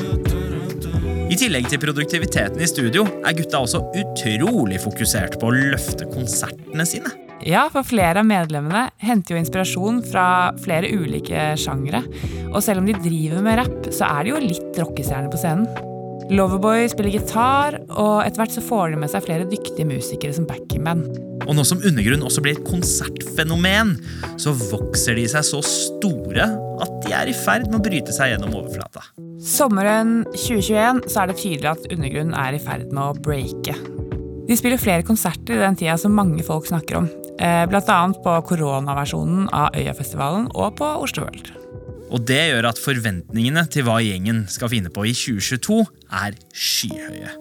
I 1.26 1.36
tillegg 1.36 1.68
til 1.68 1.84
produktiviteten 1.84 2.64
i 2.64 2.70
studio 2.70 3.04
er 3.20 3.36
gutta 3.36 3.60
også 3.66 3.84
utrolig 3.92 4.80
fokusert 4.80 5.36
på 5.42 5.52
å 5.52 5.56
løfte 5.74 6.08
konsertene 6.08 6.88
sine. 6.88 7.25
Ja, 7.46 7.68
for 7.70 7.86
flere 7.86 8.24
av 8.24 8.26
medlemmene 8.26 8.88
henter 8.98 9.36
jo 9.36 9.38
inspirasjon 9.38 10.00
fra 10.10 10.50
flere 10.64 10.88
ulike 10.90 11.52
sjangre. 11.62 12.00
Og 12.50 12.58
selv 12.64 12.82
om 12.82 12.88
de 12.88 12.96
driver 12.98 13.44
med 13.46 13.60
rapp, 13.60 13.86
så 13.94 14.08
er 14.08 14.26
de 14.26 14.32
jo 14.32 14.40
litt 14.42 14.80
rockestjerner 14.82 15.30
på 15.30 15.38
scenen. 15.38 15.68
Loverboy 16.26 16.88
spiller 16.90 17.14
gitar, 17.14 17.76
og 17.86 18.24
etter 18.24 18.40
hvert 18.40 18.56
så 18.56 18.64
får 18.66 18.90
de 18.90 18.98
med 18.98 19.12
seg 19.12 19.22
flere 19.28 19.46
dyktige 19.46 19.86
musikere 19.86 20.34
som 20.34 20.48
backingband. 20.48 21.06
Og 21.46 21.54
nå 21.54 21.62
som 21.68 21.78
Undergrunn 21.86 22.26
også 22.26 22.42
blir 22.42 22.56
et 22.56 22.66
konsertfenomen, 22.66 23.94
så 24.42 24.50
vokser 24.72 25.14
de 25.14 25.28
seg 25.30 25.46
så 25.46 25.62
store 25.62 26.48
at 26.82 26.96
de 27.06 27.14
er 27.14 27.30
i 27.30 27.36
ferd 27.44 27.68
med 27.70 27.78
å 27.78 27.84
bryte 27.86 28.16
seg 28.16 28.32
gjennom 28.32 28.58
overflata. 28.58 29.06
Sommeren 29.38 30.24
2021 30.34 31.04
så 31.12 31.22
er 31.22 31.30
det 31.30 31.38
tydelig 31.44 31.70
at 31.76 31.92
Undergrunn 31.94 32.34
er 32.34 32.58
i 32.58 32.64
ferd 32.66 32.90
med 32.90 33.04
å 33.04 33.14
breake. 33.22 33.78
De 34.46 34.54
spiller 34.54 34.78
flere 34.78 35.02
konserter 35.06 35.56
i 35.56 35.62
den 35.62 35.76
tida 35.78 35.96
som 35.98 36.14
mange 36.14 36.44
folk 36.46 36.68
snakker 36.68 37.00
om. 37.00 37.08
Bl.a. 37.36 37.66
Blant 37.68 37.90
annet 37.92 38.20
på 38.24 38.34
koronaversjonen 38.48 39.48
av 39.52 39.74
Øyafestivalen 39.76 40.46
og 40.54 40.76
på 40.78 40.86
Oslo 41.02 41.26
World. 41.26 41.50
Og 42.14 42.22
det 42.28 42.38
gjør 42.52 42.68
at 42.70 42.78
forventningene 42.80 43.66
til 43.72 43.84
hva 43.88 43.98
gjengen 44.04 44.44
skal 44.50 44.70
finne 44.72 44.92
på 44.94 45.08
i 45.10 45.12
2022, 45.16 45.82
er 46.22 46.38
skyhøye. 46.54 47.34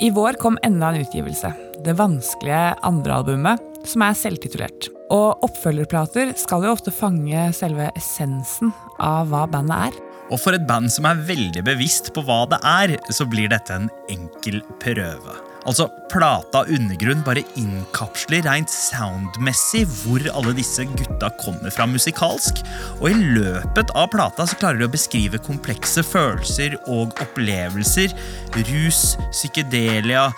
I 0.00 0.12
vår 0.16 0.36
kom 0.40 0.60
enda 0.64 0.92
en 0.92 1.02
utgivelse. 1.02 1.50
Det 1.84 1.96
vanskelige 1.96 2.76
andrealbumet, 2.86 3.64
som 3.88 4.04
er 4.04 4.16
selvtitulert. 4.16 4.92
Og 5.10 5.42
oppfølgerplater 5.48 6.34
skal 6.38 6.64
jo 6.64 6.76
ofte 6.76 6.92
fange 6.94 7.48
selve 7.56 7.88
essensen 7.96 8.74
av 9.00 9.32
hva 9.32 9.46
bandet 9.50 9.90
er. 9.90 10.00
Og 10.30 10.38
for 10.38 10.54
et 10.54 10.66
band 10.68 10.92
som 10.92 11.08
er 11.08 11.24
veldig 11.26 11.64
bevisst 11.66 12.12
på 12.14 12.22
hva 12.28 12.44
det 12.52 12.60
er, 12.62 12.98
så 13.10 13.26
blir 13.28 13.50
dette 13.50 13.80
en 13.80 13.88
enkel 14.12 14.60
prøve. 14.82 15.49
Altså, 15.68 15.88
Plata 16.10 16.64
Undergrunn 16.72 17.22
bare 17.26 17.42
innkapsler 17.58 18.42
rent 18.46 18.72
soundmessig 18.72 19.84
hvor 20.00 20.24
alle 20.32 20.54
disse 20.56 20.86
gutta 20.88 21.30
kommer 21.42 21.72
fra 21.74 21.86
musikalsk. 21.90 22.62
Og 22.98 23.10
i 23.12 23.28
løpet 23.36 23.92
av 23.98 24.10
plata 24.14 24.46
så 24.48 24.58
klarer 24.58 24.80
de 24.80 24.88
å 24.88 24.92
beskrive 24.92 25.40
komplekse 25.44 26.02
følelser 26.06 26.78
og 26.90 27.14
opplevelser. 27.22 28.16
Rus, 28.72 29.02
psykedelia, 29.30 30.28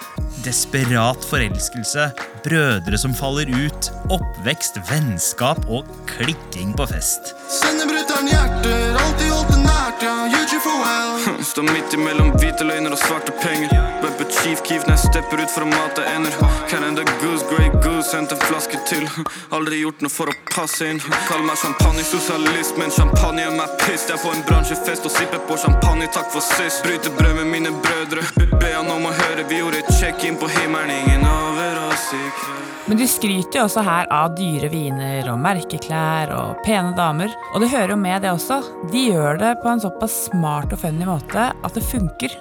desperat 0.44 1.24
forelskelse, 1.30 2.10
brødre 2.44 2.98
som 2.98 3.14
faller 3.16 3.48
ut, 3.48 3.92
oppvekst, 4.12 4.82
vennskap 4.90 5.62
og 5.70 5.88
klikking 6.10 6.74
på 6.76 6.88
fest. 6.90 7.32
Sender 7.52 7.88
brutter'n 7.88 8.28
hjerter, 8.32 8.98
alltid 8.98 9.32
holdt 9.32 9.54
det 9.54 9.62
nært, 9.64 10.04
ja. 10.04 10.16
UG 10.42 10.56
for 10.58 10.82
well. 10.82 11.16
Står 11.52 11.68
midt 11.70 11.96
imellom 11.96 12.34
hvite 12.36 12.66
løgner 12.66 12.96
og 12.96 13.00
svarte 13.00 13.34
penger. 13.42 13.72
Webber 14.02 14.28
chief 14.52 14.62
keef 14.66 14.84
når 14.84 14.96
jeg 14.98 15.08
stepper 15.08 15.40
ut 15.40 15.52
for 15.52 15.64
å 15.64 15.68
mate 15.70 16.02
ener. 16.12 16.34
Canada 16.68 17.04
goose, 17.22 17.44
grey 17.48 17.70
goose, 17.84 18.12
hent 18.12 18.32
en 18.34 18.40
flaske 18.42 18.80
til. 18.88 19.06
Aldri 19.54 19.80
gjort 19.80 20.02
noe 20.04 20.12
for 20.12 20.28
å 20.28 20.34
passe 20.50 20.88
inn. 20.90 21.00
Kall 21.28 21.44
meg 21.46 21.56
champagnesosialist, 21.62 22.76
men 22.80 22.92
champagne 22.92 23.46
er 23.46 23.54
meg 23.56 23.72
piss. 23.80 24.04
Jeg 24.10 24.18
er 24.18 24.22
på 24.22 24.32
en 24.34 24.44
bransjefest 24.48 25.08
og 25.08 25.14
sipper 25.14 25.40
på 25.48 25.56
champagne, 25.62 26.10
takk 26.12 26.28
for 26.34 26.44
sist. 26.44 26.82
Bryter 26.84 27.14
brød 27.16 27.38
med 27.40 27.48
mine 27.54 27.72
brødre. 27.86 28.26
Be 28.58 28.74
han 28.74 28.92
om 28.92 29.08
å 29.08 29.14
høre, 29.22 29.46
vi 29.48 29.62
gjorde 29.62 29.80
et 29.80 29.90
check-in 30.00 30.36
på 30.40 30.50
himmelen, 30.58 30.92
ingen 30.98 31.24
over 31.30 31.80
oss 31.88 32.10
i 32.18 32.22
kveld. 32.42 32.68
Men 32.90 32.98
de 32.98 33.08
skryter 33.08 33.60
jo 33.60 33.66
også 33.70 33.86
her 33.86 34.08
av 34.12 34.32
dyre 34.36 34.68
viner 34.72 35.28
og 35.32 35.40
merkeklær 35.40 36.34
og 36.34 36.64
pene 36.66 36.92
damer. 36.98 37.32
Og 37.54 37.62
det 37.62 37.72
hører 37.72 37.94
jo 37.94 38.00
med 38.04 38.26
det 38.26 38.34
også. 38.34 38.60
De 38.92 39.08
gjør 39.14 39.40
det 39.40 39.58
på 39.62 39.72
en 39.72 39.84
såpass 39.86 40.24
smart 40.28 40.74
og 40.74 40.82
funny 40.82 41.08
måte 41.08 41.52
at 41.54 41.78
det 41.78 41.88
funker. 41.88 42.34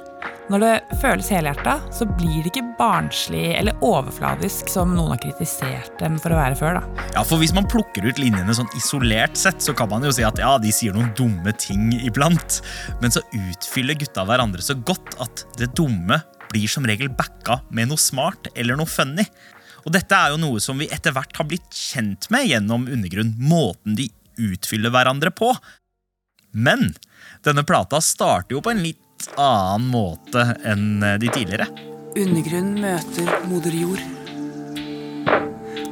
Når 0.51 0.59
det 0.59 0.97
føles 0.99 1.29
helhjerta, 1.31 1.77
så 1.95 2.03
blir 2.09 2.41
det 2.41 2.49
ikke 2.49 2.73
barnslig 2.75 3.53
eller 3.55 3.77
overfladisk 3.87 4.67
som 4.67 4.89
noen 4.97 5.13
har 5.13 5.21
kritisert 5.23 5.93
dem 6.01 6.17
for 6.19 6.33
å 6.35 6.39
være 6.41 6.57
før. 6.59 6.79
da. 6.81 7.05
Ja, 7.13 7.21
for 7.23 7.39
Hvis 7.39 7.53
man 7.55 7.69
plukker 7.71 8.03
ut 8.03 8.19
linjene 8.19 8.51
sånn 8.57 8.67
isolert 8.75 9.39
sett, 9.39 9.63
så 9.63 9.71
kan 9.71 9.87
man 9.87 10.03
jo 10.03 10.11
si 10.11 10.25
at 10.27 10.41
ja, 10.41 10.57
de 10.59 10.73
sier 10.75 10.91
noen 10.91 11.13
dumme 11.15 11.53
ting 11.55 11.93
iblant. 12.01 12.59
Men 12.99 13.15
så 13.15 13.23
utfyller 13.31 13.95
gutta 13.95 14.25
hverandre 14.27 14.65
så 14.65 14.75
godt 14.75 15.15
at 15.23 15.45
det 15.61 15.69
dumme 15.79 16.19
blir 16.51 16.67
som 16.67 16.83
regel 16.89 17.07
backa 17.07 17.61
med 17.71 17.87
noe 17.87 18.01
smart 18.01 18.49
eller 18.51 18.75
noe 18.75 18.91
funny. 18.91 19.23
Og 19.85 19.95
dette 19.95 20.17
er 20.17 20.33
jo 20.33 20.41
noe 20.41 20.59
som 20.59 20.83
vi 20.83 20.89
etter 20.91 21.15
hvert 21.15 21.39
har 21.39 21.47
blitt 21.47 21.71
kjent 21.71 22.27
med 22.33 22.49
gjennom 22.49 22.89
Undergrunn. 22.91 23.37
Måten 23.39 23.95
de 23.95 24.09
utfyller 24.51 24.91
hverandre 24.91 25.31
på. 25.31 25.53
Men 26.51 26.91
denne 27.47 27.63
plata 27.63 28.01
starter 28.03 28.57
jo 28.57 28.65
på 28.65 28.75
en 28.75 28.83
litt 28.83 28.99
annen 29.37 29.89
måte 29.91 30.45
enn 30.67 31.01
de 31.21 31.29
tidligere. 31.31 31.67
Undergrunnen 32.17 32.81
møter 32.83 33.29
moder 33.47 33.75
jord. 33.75 34.01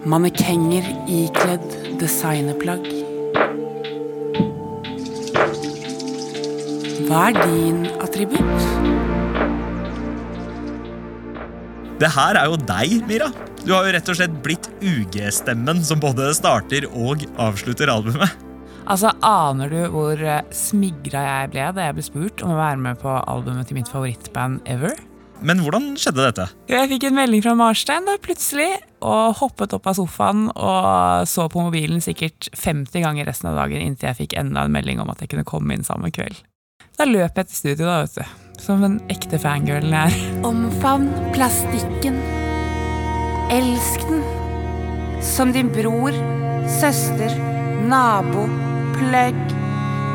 Mannekenger 0.10 0.88
ikledd 1.12 1.68
designerplagg. 2.00 2.88
Hva 7.10 7.22
er 7.30 7.40
din 7.40 7.86
attributt? 8.04 8.68
Det 12.00 12.12
her 12.16 12.38
er 12.40 12.48
jo 12.48 12.60
deg, 12.64 13.00
Mira. 13.10 13.32
Du 13.66 13.74
har 13.76 13.88
jo 13.88 13.96
rett 13.96 14.12
og 14.12 14.20
slett 14.20 14.36
blitt 14.44 14.70
UG-stemmen 14.80 15.82
som 15.84 16.00
både 16.00 16.30
starter 16.38 16.88
og 16.92 17.26
avslutter 17.42 17.92
albumet. 17.92 18.49
Altså, 18.90 19.12
Aner 19.22 19.70
du 19.70 19.78
hvor 19.94 20.18
eh, 20.18 20.42
smigra 20.56 21.22
jeg 21.22 21.52
ble 21.54 21.68
da 21.78 21.86
jeg 21.86 21.98
ble 22.00 22.06
spurt 22.06 22.42
om 22.42 22.56
å 22.56 22.58
være 22.58 22.82
med 22.82 22.98
på 23.02 23.12
albumet 23.30 23.70
til 23.70 23.78
mitt 23.78 23.92
favorittband 23.92 24.64
ever? 24.66 24.98
Men 25.46 25.62
hvordan 25.64 25.94
skjedde 26.00 26.26
dette? 26.26 26.46
Jeg 26.68 26.90
fikk 26.92 27.06
en 27.08 27.16
melding 27.16 27.44
fra 27.46 27.54
Marstein 27.56 28.08
da, 28.10 28.18
plutselig, 28.20 28.68
og 29.06 29.38
hoppet 29.40 29.76
opp 29.78 29.86
av 29.88 29.96
sofaen 29.96 30.50
og 30.52 31.28
så 31.30 31.46
på 31.54 31.64
mobilen 31.64 32.02
sikkert 32.04 32.50
50 32.58 33.06
ganger 33.06 33.30
resten 33.30 33.52
av 33.52 33.60
dagen 33.62 33.80
inntil 33.86 34.10
jeg 34.10 34.20
fikk 34.24 34.36
enda 34.42 34.66
en 34.66 34.74
melding 34.74 35.00
om 35.00 35.12
at 35.14 35.22
jeg 35.24 35.32
kunne 35.32 35.48
komme 35.48 35.78
inn 35.78 35.86
samme 35.88 36.12
kveld. 36.12 36.42
Da 37.00 37.06
løp 37.08 37.38
jeg 37.40 37.48
til 37.48 37.60
studio, 37.62 37.86
da, 37.88 38.02
vet 38.04 38.18
du. 38.18 38.42
Som 38.60 38.82
den 38.84 38.98
ekte 39.14 39.40
fangirlen 39.40 39.94
jeg 39.96 40.18
er. 40.18 40.34
Omfavn 40.50 41.08
plastikken. 41.38 42.18
Elsk 43.56 44.04
den. 44.10 44.26
Som 45.24 45.54
din 45.56 45.72
bror, 45.72 46.18
søster, 46.82 47.32
nabo, 47.88 48.50
plugg, 48.96 49.38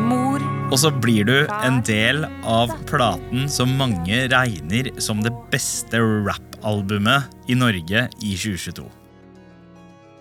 mor. 0.08 0.42
Og 0.72 0.80
så 0.80 0.90
blir 0.90 1.28
du 1.28 1.36
en 1.60 1.80
del 1.86 2.24
av 2.48 2.72
platen 2.88 3.48
som 3.52 3.76
mange 3.78 4.24
regner 4.32 4.90
som 5.02 5.22
det 5.24 5.32
beste 5.52 6.00
rap-albumet 6.00 7.30
i 7.50 7.56
Norge 7.58 8.08
i 8.20 8.34
2022. 8.34 8.86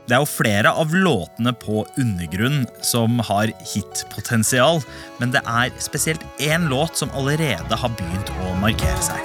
Det 0.04 0.18
er 0.18 0.20
jo 0.20 0.28
flere 0.28 0.72
av 0.76 0.92
låtene 0.92 1.54
på 1.56 1.86
Undergrunn 2.00 2.66
som 2.84 3.22
har 3.24 3.54
hitpotensial, 3.72 4.82
men 5.22 5.32
det 5.32 5.40
er 5.48 5.72
spesielt 5.80 6.26
én 6.44 6.68
låt 6.68 7.00
som 7.00 7.14
allerede 7.16 7.80
har 7.80 7.96
begynt 7.96 8.34
å 8.44 8.52
markere 8.60 9.00
seg. 9.00 9.24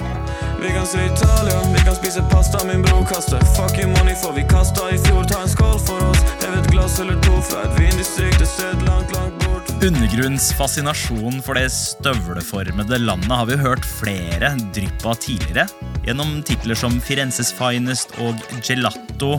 Vi 0.61 0.71
kan 0.71 0.87
se 0.87 1.03
Italia, 1.03 1.59
vi 1.75 1.83
kan 1.83 1.99
spise 1.99 2.23
pasta, 2.31 2.63
min 2.67 2.81
bror 2.83 3.05
kaster 3.07 3.43
Fucking 3.55 3.91
money 3.97 4.15
for 4.23 4.35
vi 4.35 4.43
kasta 4.47 4.89
i 4.91 4.97
fjor, 5.03 5.23
ta 5.27 5.43
en 5.43 5.51
skål 5.51 5.79
for 5.83 6.09
oss 6.11 6.38
glass 6.79 6.99
eller 6.99 7.17
to 7.21 7.41
fra 7.43 7.63
et 7.65 7.75
vindistrikt, 7.79 8.41
et 8.41 8.47
sted 8.47 8.83
langt, 8.87 9.11
langt 9.15 9.43
bort 9.43 9.71
Undergrunns 9.83 10.49
fascinasjon 10.55 11.39
for 11.43 11.59
det 11.59 11.67
støvleformede 11.73 12.99
landet 13.01 13.31
har 13.31 13.47
vi 13.49 13.57
hørt 13.59 13.85
flere 13.87 14.51
drypp 14.75 15.05
av 15.07 15.19
tidligere, 15.23 15.65
gjennom 16.07 16.37
titler 16.47 16.79
som 16.79 16.95
Firenzes 17.03 17.51
Finest 17.55 18.15
og 18.23 18.39
Gelato, 18.63 19.37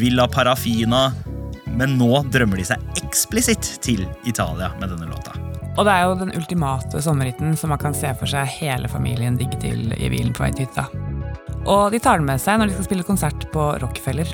Villa 0.00 0.28
Parafina, 0.28 1.06
men 1.74 1.96
nå 2.00 2.22
drømmer 2.32 2.60
de 2.60 2.68
seg 2.70 3.00
eksplisitt 3.02 3.74
til 3.84 4.04
Italia 4.28 4.70
med 4.80 4.92
denne 4.94 5.08
låta. 5.10 5.36
Og 5.74 5.84
det 5.88 5.94
er 5.94 6.04
jo 6.06 6.18
den 6.20 6.34
ultimate 6.38 7.00
sommerhiten 7.02 7.56
som 7.58 7.72
man 7.74 7.82
kan 7.82 7.96
se 7.96 8.12
for 8.20 8.30
seg 8.30 8.48
hele 8.60 8.88
familien 8.88 9.40
digge 9.40 9.58
til 9.64 9.88
i 9.96 10.12
bilen 10.12 10.32
på 10.36 10.46
vei 10.46 10.52
til 10.54 10.68
hytta. 10.68 10.86
Og 11.64 11.88
de 11.92 12.00
tar 12.00 12.20
den 12.20 12.28
med 12.28 12.40
seg 12.40 12.60
når 12.60 12.70
de 12.70 12.76
skal 12.78 12.92
spille 12.92 13.08
konsert 13.08 13.48
på 13.52 13.72
Rockefeller. 13.82 14.28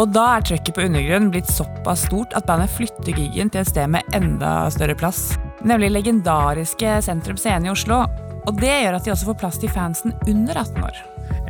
Og 0.00 0.08
da 0.14 0.22
er 0.38 0.44
trøkket 0.48 0.72
på 0.76 0.86
undergrunnen 0.86 1.28
blitt 1.32 1.50
såpass 1.52 2.06
stort 2.06 2.32
at 2.38 2.46
bandet 2.48 2.72
flytter 2.72 3.12
gigen 3.12 3.50
til 3.52 3.60
et 3.60 3.68
sted 3.68 3.90
med 3.92 4.16
enda 4.16 4.64
større 4.72 4.96
plass. 4.96 5.34
Nemlig 5.60 5.90
legendariske 5.92 6.94
Sentrum 7.04 7.36
Scene 7.40 7.68
i 7.68 7.72
Oslo. 7.72 8.06
Og 8.48 8.56
det 8.62 8.72
gjør 8.72 8.96
at 8.96 9.04
de 9.04 9.12
også 9.12 9.28
får 9.28 9.40
plass 9.42 9.60
til 9.60 9.72
fansen 9.72 10.16
under 10.24 10.56
18 10.56 10.86
år. 10.88 11.02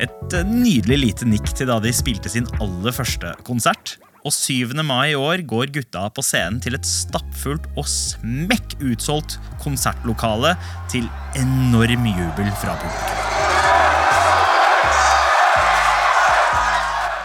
Et 0.03 0.35
eh, 0.35 0.51
nydelig 0.51 0.99
lite 0.99 1.31
nikk 1.31 1.53
til 1.55 1.71
da 1.71 1.79
de 1.83 1.95
spilte 1.95 2.33
sin 2.33 2.49
aller 2.59 2.97
første 2.97 3.37
konsert. 3.47 4.01
Og 4.27 4.35
7. 4.35 4.75
mai 4.85 5.13
i 5.13 5.17
år 5.17 5.47
går 5.49 5.71
gutta 5.79 6.09
på 6.13 6.27
scenen 6.27 6.59
til 6.61 6.75
et 6.77 6.85
stappfullt 6.85 7.71
og 7.79 7.87
smekk 7.89 8.81
utsolgt 8.83 9.39
konsertlokale 9.63 10.57
til 10.93 11.07
enorm 11.39 12.11
jubel 12.11 12.55
fra 12.59 12.77
publikum. 12.83 13.20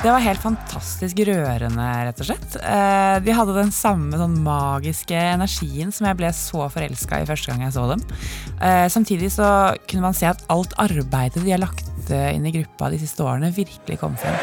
Det 0.05 0.11
var 0.13 0.21
helt 0.21 0.37
fantastisk 0.37 1.17
rørende, 1.25 1.85
rett 2.05 2.19
og 2.21 2.27
slett. 2.27 2.55
Eh, 2.61 3.15
De 3.25 3.33
hadde 3.33 3.55
den 3.55 3.71
samme 3.73 4.13
sånn 4.19 4.35
magiske 4.45 5.17
energien 5.17 5.89
som 5.89 6.05
jeg 6.05 6.17
ble 6.19 6.29
så 6.29 6.67
forelska 6.69 7.23
i 7.23 7.25
første 7.25 7.49
gang 7.49 7.63
jeg 7.65 7.73
så 7.73 7.87
dem. 7.89 8.03
Eh, 8.61 8.85
Samtidig 8.93 9.31
så 9.33 9.47
kunne 9.89 10.03
man 10.03 10.13
se 10.13 10.27
at 10.29 10.43
alt 10.53 10.75
arbeidet 10.77 11.41
de 11.41 11.55
har 11.55 11.63
lagt 11.63 12.11
eh, 12.13 12.35
inn 12.35 12.45
i 12.45 12.53
gruppa 12.53 12.91
de 12.93 12.99
siste 13.01 13.25
årene, 13.25 13.49
virkelig 13.55 13.97
kom 13.97 14.13
frem. 14.21 14.37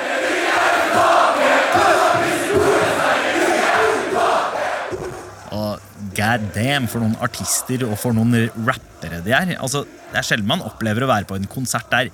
Og 5.55 5.85
god 6.16 6.48
damn 6.57 6.88
for 6.90 7.05
noen 7.05 7.14
artister 7.22 7.85
og 7.87 7.94
for 8.03 8.18
noen 8.18 8.48
rappere 8.66 9.22
de 9.22 9.37
er. 9.38 9.55
Altså, 9.62 9.85
det 10.11 10.18
er 10.25 10.27
sjelden 10.27 10.51
man 10.51 10.66
opplever 10.66 11.07
å 11.07 11.12
være 11.12 11.31
på 11.31 11.38
en 11.38 11.46
konsert 11.46 11.87
der 11.94 12.11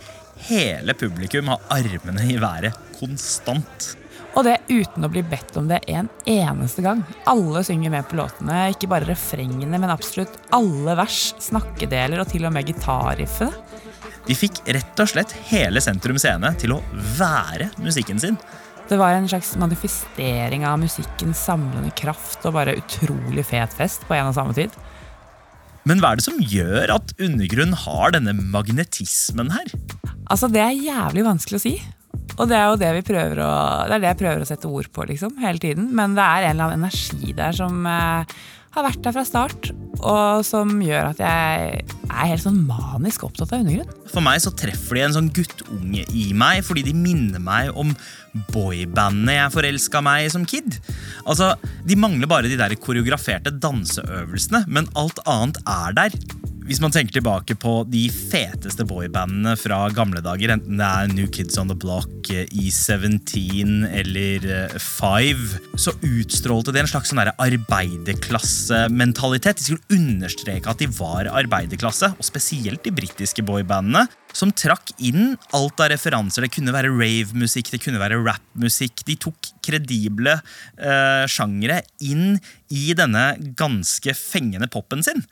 hele 0.50 0.92
publikum 1.00 1.48
har 1.54 1.64
armene 1.78 2.28
i 2.28 2.36
været 2.44 2.76
konstant. 2.98 3.92
Og 4.36 4.44
det 4.46 4.58
uten 4.68 5.06
å 5.06 5.10
bli 5.10 5.22
bedt 5.26 5.56
om 5.58 5.66
det 5.70 5.80
en 5.90 6.10
eneste 6.28 6.84
gang. 6.84 7.00
Alle 7.30 7.64
synger 7.66 7.90
med 7.94 8.06
på 8.10 8.18
låtene, 8.20 8.68
ikke 8.74 8.90
bare 8.90 9.08
refrengene, 9.08 9.80
men 9.80 9.90
absolutt 9.90 10.36
alle 10.54 10.94
vers, 10.98 11.32
snakkedeler 11.42 12.22
og 12.22 12.30
til 12.30 12.46
og 12.46 12.54
med 12.54 12.68
gitarriffene. 12.68 13.64
De 14.28 14.36
fikk 14.36 14.60
rett 14.68 15.00
og 15.00 15.08
slett 15.08 15.32
hele 15.48 15.80
Sentrum 15.80 16.18
Scene 16.20 16.50
til 16.60 16.74
å 16.76 16.82
være 17.16 17.70
musikken 17.80 18.20
sin. 18.20 18.36
Det 18.88 18.96
var 19.00 19.16
en 19.16 19.28
slags 19.28 19.54
manifestering 19.60 20.66
av 20.68 20.78
musikkens 20.80 21.40
samlende 21.48 21.90
kraft 21.96 22.44
og 22.48 22.54
bare 22.56 22.76
utrolig 22.76 23.44
fet 23.48 23.74
fest 23.76 24.04
på 24.08 24.16
en 24.16 24.30
og 24.30 24.36
samme 24.36 24.56
tid. 24.56 24.72
Men 25.88 26.02
hva 26.02 26.12
er 26.12 26.20
det 26.20 26.26
som 26.26 26.40
gjør 26.40 26.92
at 26.98 27.14
undergrunn 27.24 27.72
har 27.86 28.12
denne 28.12 28.34
magnetismen 28.36 29.52
her? 29.54 29.72
Altså, 30.28 30.50
det 30.52 30.60
er 30.60 30.76
jævlig 30.76 31.24
vanskelig 31.24 31.60
å 31.60 31.64
si. 31.64 31.74
Og 32.38 32.46
det 32.50 32.58
er 32.58 32.68
jo 32.70 32.78
det 32.78 32.92
vi 32.96 33.02
å, 33.42 33.50
det 33.88 33.96
er 33.96 34.02
det 34.02 34.12
jeg 34.12 34.20
prøver 34.20 34.44
å 34.44 34.48
sette 34.48 34.70
ord 34.70 34.92
på 34.94 35.08
liksom, 35.10 35.34
hele 35.42 35.58
tiden. 35.62 35.90
Men 35.96 36.14
det 36.18 36.22
er 36.24 36.46
en 36.46 36.54
eller 36.54 36.70
annen 36.70 36.86
energi 36.86 37.34
der 37.36 37.56
som 37.56 37.82
eh, 37.90 38.38
har 38.76 38.84
vært 38.86 39.02
der 39.02 39.14
fra 39.16 39.24
start, 39.26 39.70
og 39.98 40.44
som 40.46 40.76
gjør 40.84 41.10
at 41.10 41.22
jeg 41.22 41.82
er 41.82 42.30
helt 42.30 42.44
sånn 42.44 42.60
manisk 42.68 43.24
opptatt 43.26 43.54
av 43.56 43.64
undergrunn. 43.64 43.90
For 44.12 44.24
meg 44.24 44.42
så 44.44 44.52
treffer 44.54 44.98
de 44.98 45.04
en 45.06 45.16
sånn 45.16 45.30
guttunge 45.34 46.04
i 46.14 46.28
meg, 46.36 46.62
fordi 46.66 46.84
de 46.86 46.94
minner 46.96 47.42
meg 47.42 47.72
om 47.78 47.90
boybandet 48.54 49.34
jeg 49.38 49.54
forelska 49.56 50.02
meg 50.04 50.26
i 50.26 50.32
som 50.32 50.44
kid. 50.48 50.78
Altså, 51.24 51.54
De 51.88 51.96
mangler 51.98 52.30
bare 52.30 52.50
de 52.50 52.60
der 52.60 52.76
koreograferte 52.78 53.54
danseøvelsene, 53.58 54.66
men 54.68 54.90
alt 55.00 55.18
annet 55.26 55.58
er 55.64 55.98
der. 55.98 56.20
Hvis 56.68 56.82
man 56.84 56.92
tenker 56.92 57.14
tilbake 57.16 57.54
på 57.56 57.70
de 57.88 58.10
feteste 58.12 58.84
boybandene 58.88 59.54
fra 59.56 59.88
gamle 59.96 60.20
dager, 60.24 60.50
enten 60.52 60.76
det 60.76 60.84
er 60.84 61.08
New 61.14 61.28
Kids 61.32 61.56
On 61.60 61.68
The 61.70 61.76
Block, 61.80 62.28
E17 62.28 63.86
eller 63.88 64.44
eh, 64.44 64.76
Five, 64.76 65.58
så 65.80 65.92
utstrålte 66.04 66.72
de 66.74 66.80
en 66.82 66.90
slags 66.90 67.08
sånn 67.08 67.22
der 67.22 67.32
arbeiderklassementalitet. 67.40 69.56
De 69.56 69.64
skulle 69.70 69.88
understreke 69.96 70.68
at 70.68 70.80
de 70.82 70.88
var 70.98 71.24
arbeiderklasse, 71.32 72.08
og 72.12 72.24
spesielt 72.28 72.84
de 72.84 72.92
britiske 72.92 73.42
boybandene, 73.48 74.04
som 74.36 74.52
trakk 74.52 74.92
inn 75.00 75.40
alt 75.56 75.80
av 75.80 75.88
referanser. 75.94 76.44
Det 76.44 76.52
kunne 76.52 76.76
være 76.76 76.92
rave-musikk, 76.92 77.72
det 77.72 77.80
kunne 77.80 77.96
være 78.02 78.20
rap-musikk. 78.20 79.00
De 79.08 79.16
tok 79.24 79.40
kredible 79.64 80.36
eh, 80.36 81.24
sjangere 81.32 81.80
inn 82.04 82.36
i 82.68 82.92
denne 82.92 83.40
ganske 83.56 84.12
fengende 84.12 84.68
popen 84.68 85.00
sin. 85.06 85.24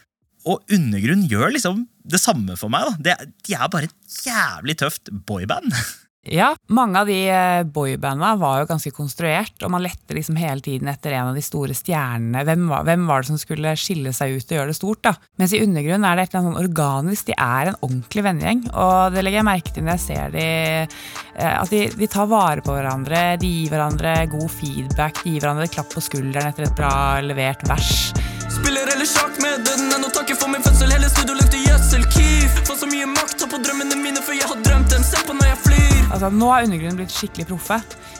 Og 0.46 0.62
Undergrunn 0.72 1.26
gjør 1.26 1.54
liksom 1.56 1.84
det 2.06 2.22
samme 2.22 2.54
for 2.58 2.70
meg. 2.72 2.86
da. 2.86 2.96
Det, 3.02 3.30
de 3.46 3.54
er 3.58 3.70
bare 3.72 3.90
et 3.90 4.18
jævlig 4.26 4.78
tøft 4.82 5.10
boyband. 5.26 5.72
Ja, 6.26 6.48
mange 6.74 6.98
av 6.98 7.06
de 7.06 7.16
eh, 7.30 7.62
boybanda 7.70 8.32
var 8.40 8.58
jo 8.58 8.66
ganske 8.66 8.90
konstruert, 8.94 9.54
og 9.62 9.70
man 9.70 9.84
lette 9.84 10.14
liksom 10.16 10.38
hele 10.40 10.58
tiden 10.64 10.90
etter 10.90 11.14
en 11.14 11.30
av 11.30 11.38
de 11.38 11.44
store 11.44 11.74
stjernene. 11.76 12.42
Hvem 12.48 12.64
var, 12.70 12.82
hvem 12.88 13.04
var 13.06 13.22
det 13.22 13.30
som 13.30 13.38
skulle 13.38 13.76
skille 13.78 14.10
seg 14.16 14.34
ut 14.34 14.50
og 14.50 14.56
gjøre 14.58 14.72
det 14.72 14.78
stort? 14.78 15.02
da? 15.06 15.12
Mens 15.38 15.54
i 15.54 15.62
undergrunn 15.62 16.02
er 16.02 16.18
det 16.18 16.26
et 16.26 16.34
eller 16.34 16.42
annet 16.42 16.50
sånn 16.50 16.64
organisk. 16.64 17.28
De 17.30 17.36
er 17.38 17.70
en 17.70 17.78
ordentlig 17.78 18.24
vennegjeng, 18.26 18.64
og 18.74 19.14
det 19.14 19.22
legger 19.22 19.42
jeg 19.42 19.50
merke 19.52 19.74
til 19.76 19.86
når 19.86 19.94
jeg 19.94 20.04
ser 20.08 20.34
de, 20.34 20.48
eh, 20.82 21.52
at 21.54 21.74
de, 21.76 21.84
de 21.94 22.10
tar 22.10 22.32
vare 22.32 22.64
på 22.66 22.74
hverandre, 22.74 23.26
de 23.42 23.52
gir 23.60 23.70
hverandre 23.76 24.16
god 24.34 24.48
feedback, 24.58 25.22
de 25.22 25.36
gir 25.36 25.46
hverandre 25.46 25.70
klapp 25.70 25.94
på 25.94 26.02
skulderen 26.02 26.50
etter 26.50 26.66
et 26.66 26.80
bra 26.80 26.96
levert 27.22 27.62
vers. 27.70 28.10
Spiller 28.56 28.88
heller 28.88 29.08
sjakk 29.08 29.36
med 29.42 29.66
døden 29.66 29.92
enn 29.92 30.04
å 30.06 30.08
takke 30.14 30.36
for 30.38 30.48
min 30.48 30.62
fødsel. 30.64 30.92
Hele 30.94 31.08
studio 31.12 31.34
lukter 31.36 31.60
gjødsel. 31.60 32.06
Keef. 32.14 32.54
Får 32.64 32.78
så 32.80 32.88
mye 32.88 33.08
makt, 33.10 33.36
tar 33.42 33.50
på 33.52 33.60
drømmene 33.60 33.98
mine, 34.00 34.22
for 34.24 34.32
jeg 34.36 34.48
har 34.48 34.62
drømt 34.64 34.88
dem. 34.94 35.04
Se 35.04 35.20
på 35.28 35.36
når 35.36 35.50
jeg 35.50 35.58
flyr. 35.66 35.98
Altså, 36.06 36.30
nå 36.32 36.48
er 36.54 36.64
undergrunnen 36.64 37.00
blitt 37.00 37.12
skikkelig 37.12 37.48
proffe, 37.50 37.76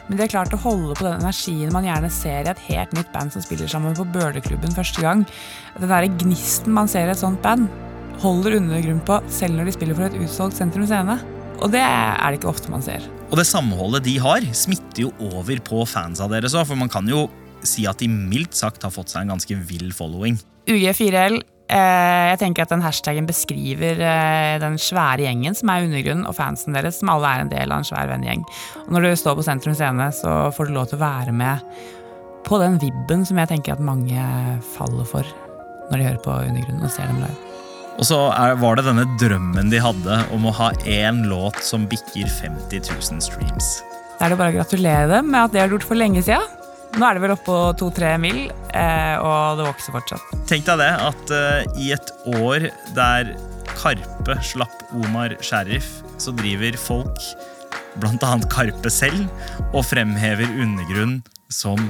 men 0.08 0.18
de 0.18 0.24
har 0.26 0.32
klart 0.34 0.52
å 0.52 0.60
holde 0.60 0.96
på 0.98 1.06
den 1.06 1.22
energien 1.22 1.72
man 1.72 1.86
gjerne 1.86 2.10
ser 2.12 2.44
i 2.44 2.52
et 2.52 2.60
helt 2.66 2.92
nytt 2.98 3.08
band 3.14 3.32
som 3.32 3.44
spiller 3.44 3.70
sammen 3.70 3.96
på 3.96 4.04
Bøleklubben 4.12 4.76
første 4.76 5.00
gang. 5.04 5.24
Den 5.78 5.92
der 5.94 6.08
gnisten 6.20 6.76
man 6.76 6.90
ser 6.92 7.08
i 7.08 7.14
et 7.14 7.22
sånt 7.22 7.40
band, 7.46 7.70
holder 8.20 8.58
undergrunn 8.58 9.00
på 9.08 9.18
selv 9.32 9.56
når 9.56 9.70
de 9.70 9.76
spiller 9.78 9.96
for 9.96 10.10
et 10.10 10.20
utsolgt 10.20 10.60
sentrum 10.60 10.84
scene. 10.90 11.16
Og 11.62 11.72
det 11.72 11.80
er 11.80 12.28
det 12.28 12.42
ikke 12.42 12.52
ofte 12.52 12.68
man 12.74 12.84
ser. 12.84 13.06
Og 13.30 13.40
det 13.40 13.48
samholdet 13.48 14.04
de 14.04 14.18
har, 14.20 14.44
smitter 14.52 15.06
jo 15.06 15.14
over 15.32 15.64
på 15.64 15.86
fansa 15.88 16.28
deres 16.28 16.54
òg, 16.58 16.68
for 16.68 16.78
man 16.78 16.92
kan 16.92 17.08
jo 17.08 17.24
si 17.68 17.86
at 17.88 18.00
de 18.02 18.08
mildt 18.10 18.56
sagt 18.58 18.86
har 18.86 18.94
fått 18.94 19.12
seg 19.12 19.24
en 19.24 19.36
ganske 19.36 19.58
vill 19.68 19.92
following. 19.96 20.38
UG4L 20.66 21.36
eh, 21.38 22.24
jeg 22.32 22.40
tenker 22.42 22.64
at 22.64 22.72
den 22.74 22.84
hashtagen 22.84 23.28
beskriver 23.28 24.00
eh, 24.02 24.56
den 24.62 24.78
svære 24.82 25.26
gjengen 25.26 25.56
som 25.58 25.70
er 25.72 25.86
undergrunnen, 25.86 26.26
og 26.28 26.36
fansen 26.38 26.76
deres, 26.76 27.00
som 27.00 27.12
alle 27.14 27.30
er 27.30 27.44
en 27.44 27.52
del 27.52 27.70
av 27.70 27.82
en 27.82 27.88
svær 27.88 28.10
vennegjeng. 28.10 28.46
Og 28.86 28.94
når 28.96 29.06
du 29.06 29.20
står 29.22 29.38
på 29.38 29.46
Sentrum 29.46 29.76
Scene, 29.78 30.10
så 30.14 30.38
får 30.56 30.68
du 30.68 30.76
lov 30.76 30.90
til 30.90 31.00
å 31.00 31.04
være 31.06 31.34
med 31.36 31.64
på 32.46 32.60
den 32.62 32.78
vibben 32.82 33.26
som 33.26 33.40
jeg 33.42 33.50
tenker 33.50 33.74
at 33.74 33.82
mange 33.82 34.22
faller 34.76 35.06
for 35.08 35.26
når 35.90 35.98
de 35.98 36.06
hører 36.06 36.22
på 36.22 36.38
Undergrunnen 36.46 36.86
og 36.86 36.92
ser 36.94 37.10
dem 37.10 37.18
live. 37.22 37.42
Og 37.96 38.04
så 38.04 38.18
var 38.60 38.76
det 38.76 38.84
denne 38.90 39.06
drømmen 39.20 39.70
de 39.72 39.80
hadde 39.80 40.18
om 40.34 40.46
å 40.48 40.54
ha 40.58 40.68
én 40.84 41.24
låt 41.30 41.62
som 41.64 41.86
bikker 41.88 42.28
50 42.28 42.90
000 42.92 43.22
streams. 43.24 43.70
Da 44.18 44.26
er 44.26 44.34
det 44.34 44.40
bare 44.40 44.52
å 44.52 44.58
gratulere 44.58 45.08
dem 45.10 45.30
med 45.32 45.46
at 45.46 45.54
det 45.54 45.62
har 45.62 45.72
gjort 45.72 45.86
for 45.88 45.98
lenge 45.98 46.22
siden. 46.24 46.44
Nå 46.96 47.04
er 47.04 47.18
det 47.18 47.24
vel 47.26 47.34
oppe 47.34 47.48
på 47.50 47.58
to-tre 47.80 48.14
mil, 48.20 48.46
eh, 48.72 49.16
og 49.20 49.58
det 49.58 49.66
vokser 49.66 49.96
fortsatt. 49.96 50.32
Tenk 50.48 50.64
deg 50.68 50.80
det, 50.80 50.92
at 51.10 51.34
eh, 51.34 51.82
i 51.82 51.90
et 51.96 52.12
år 52.38 52.68
der 52.96 53.34
Karpe 53.76 54.38
slapp 54.46 54.86
Omar 54.96 55.34
Sheriff, 55.44 55.98
så 56.22 56.32
driver 56.36 56.78
folk, 56.80 57.20
annet 58.00 58.48
Karpe 58.52 58.92
selv, 58.92 59.26
og 59.72 59.84
fremhever 59.90 60.48
Undergrunn 60.62 61.18
som 61.52 61.82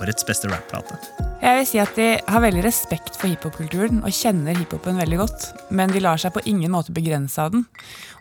årets 0.00 0.26
beste 0.26 0.50
rapplate. 0.50 0.96
Jeg 1.44 1.58
vil 1.58 1.66
si 1.68 1.80
at 1.82 1.96
de 1.98 2.06
har 2.24 2.42
veldig 2.44 2.62
respekt 2.64 3.18
for 3.18 3.28
hiphop-kulturen 3.28 4.00
og 4.04 4.14
kjenner 4.16 4.56
hiphopen 4.56 4.96
veldig 5.00 5.18
godt, 5.20 5.46
men 5.76 5.92
de 5.92 6.00
lar 6.00 6.20
seg 6.20 6.32
på 6.34 6.44
ingen 6.48 6.72
måte 6.72 6.94
begrense 6.96 7.40
av 7.42 7.52
den. 7.52 7.66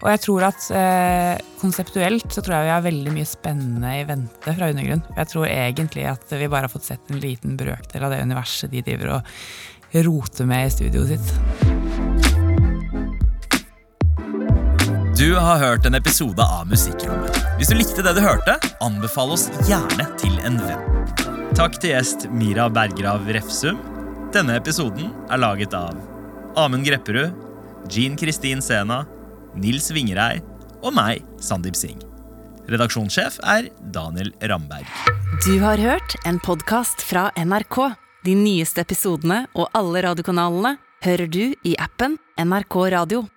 Og 0.01 0.09
jeg 0.11 0.23
tror 0.25 0.47
at 0.49 0.67
eh, 0.75 1.43
konseptuelt 1.61 2.27
så 2.27 2.43
tror 2.43 2.57
jeg 2.57 2.67
vi 2.67 2.73
har 2.75 2.87
veldig 2.87 3.13
mye 3.15 3.29
spennende 3.29 3.93
i 4.01 4.07
vente 4.09 4.57
fra 4.57 4.71
Undergrunn. 4.73 5.05
Jeg 5.15 5.31
tror 5.31 5.47
egentlig 5.47 6.07
at 6.11 6.35
vi 6.35 6.49
bare 6.49 6.67
har 6.67 6.73
fått 6.73 6.89
sett 6.91 7.13
en 7.13 7.23
liten 7.23 7.55
brøkdel 7.59 8.03
av 8.03 8.11
det 8.11 8.23
universet 8.27 8.73
de 8.73 8.83
driver 8.83 9.17
og 9.19 10.03
roter 10.03 10.49
med 10.49 10.67
i 10.67 10.73
studioet 10.73 11.13
sitt. 11.15 11.29
Du 15.17 15.35
har 15.35 15.57
hørt 15.57 15.85
en 15.85 15.95
episode 15.95 16.43
av 16.43 16.67
Musikkrommet. 16.67 17.37
Hvis 17.55 17.69
du 17.71 17.77
likte 17.77 18.03
det 18.03 18.15
du 18.17 18.23
hørte, 18.25 18.57
anbefal 18.83 19.31
oss 19.37 19.45
gjerne 19.69 20.09
til 20.19 20.35
en 20.43 20.57
venn. 20.65 21.22
Takk 21.53 21.75
til 21.77 21.91
gjest 21.91 22.23
Mira 22.33 22.63
Bergrav 22.73 23.27
Refsum. 23.29 23.77
Denne 24.33 24.55
episoden 24.57 25.11
er 25.29 25.37
laget 25.37 25.75
av 25.77 25.93
Amund 26.57 26.81
Grepperud, 26.87 27.35
Jean 27.93 28.15
Kristin 28.17 28.63
Sena, 28.65 29.03
Nils 29.53 29.91
Vingerei 29.93 30.39
og 30.81 30.95
meg, 30.97 31.21
Sandeep 31.37 31.77
Singh. 31.77 32.01
Redaksjonssjef 32.73 33.37
er 33.45 33.69
Daniel 33.93 34.33
Ramberg. 34.41 34.89
Du 35.45 35.59
har 35.61 35.77
hørt 35.77 36.17
en 36.25 36.41
podkast 36.41 37.05
fra 37.05 37.27
NRK. 37.37 37.79
De 38.25 38.33
nyeste 38.39 38.81
episodene 38.81 39.43
og 39.53 39.69
alle 39.77 40.01
radiokanalene 40.07 40.79
hører 41.05 41.29
du 41.29 41.43
i 41.53 41.77
appen 41.77 42.17
NRK 42.41 42.81
Radio. 42.97 43.27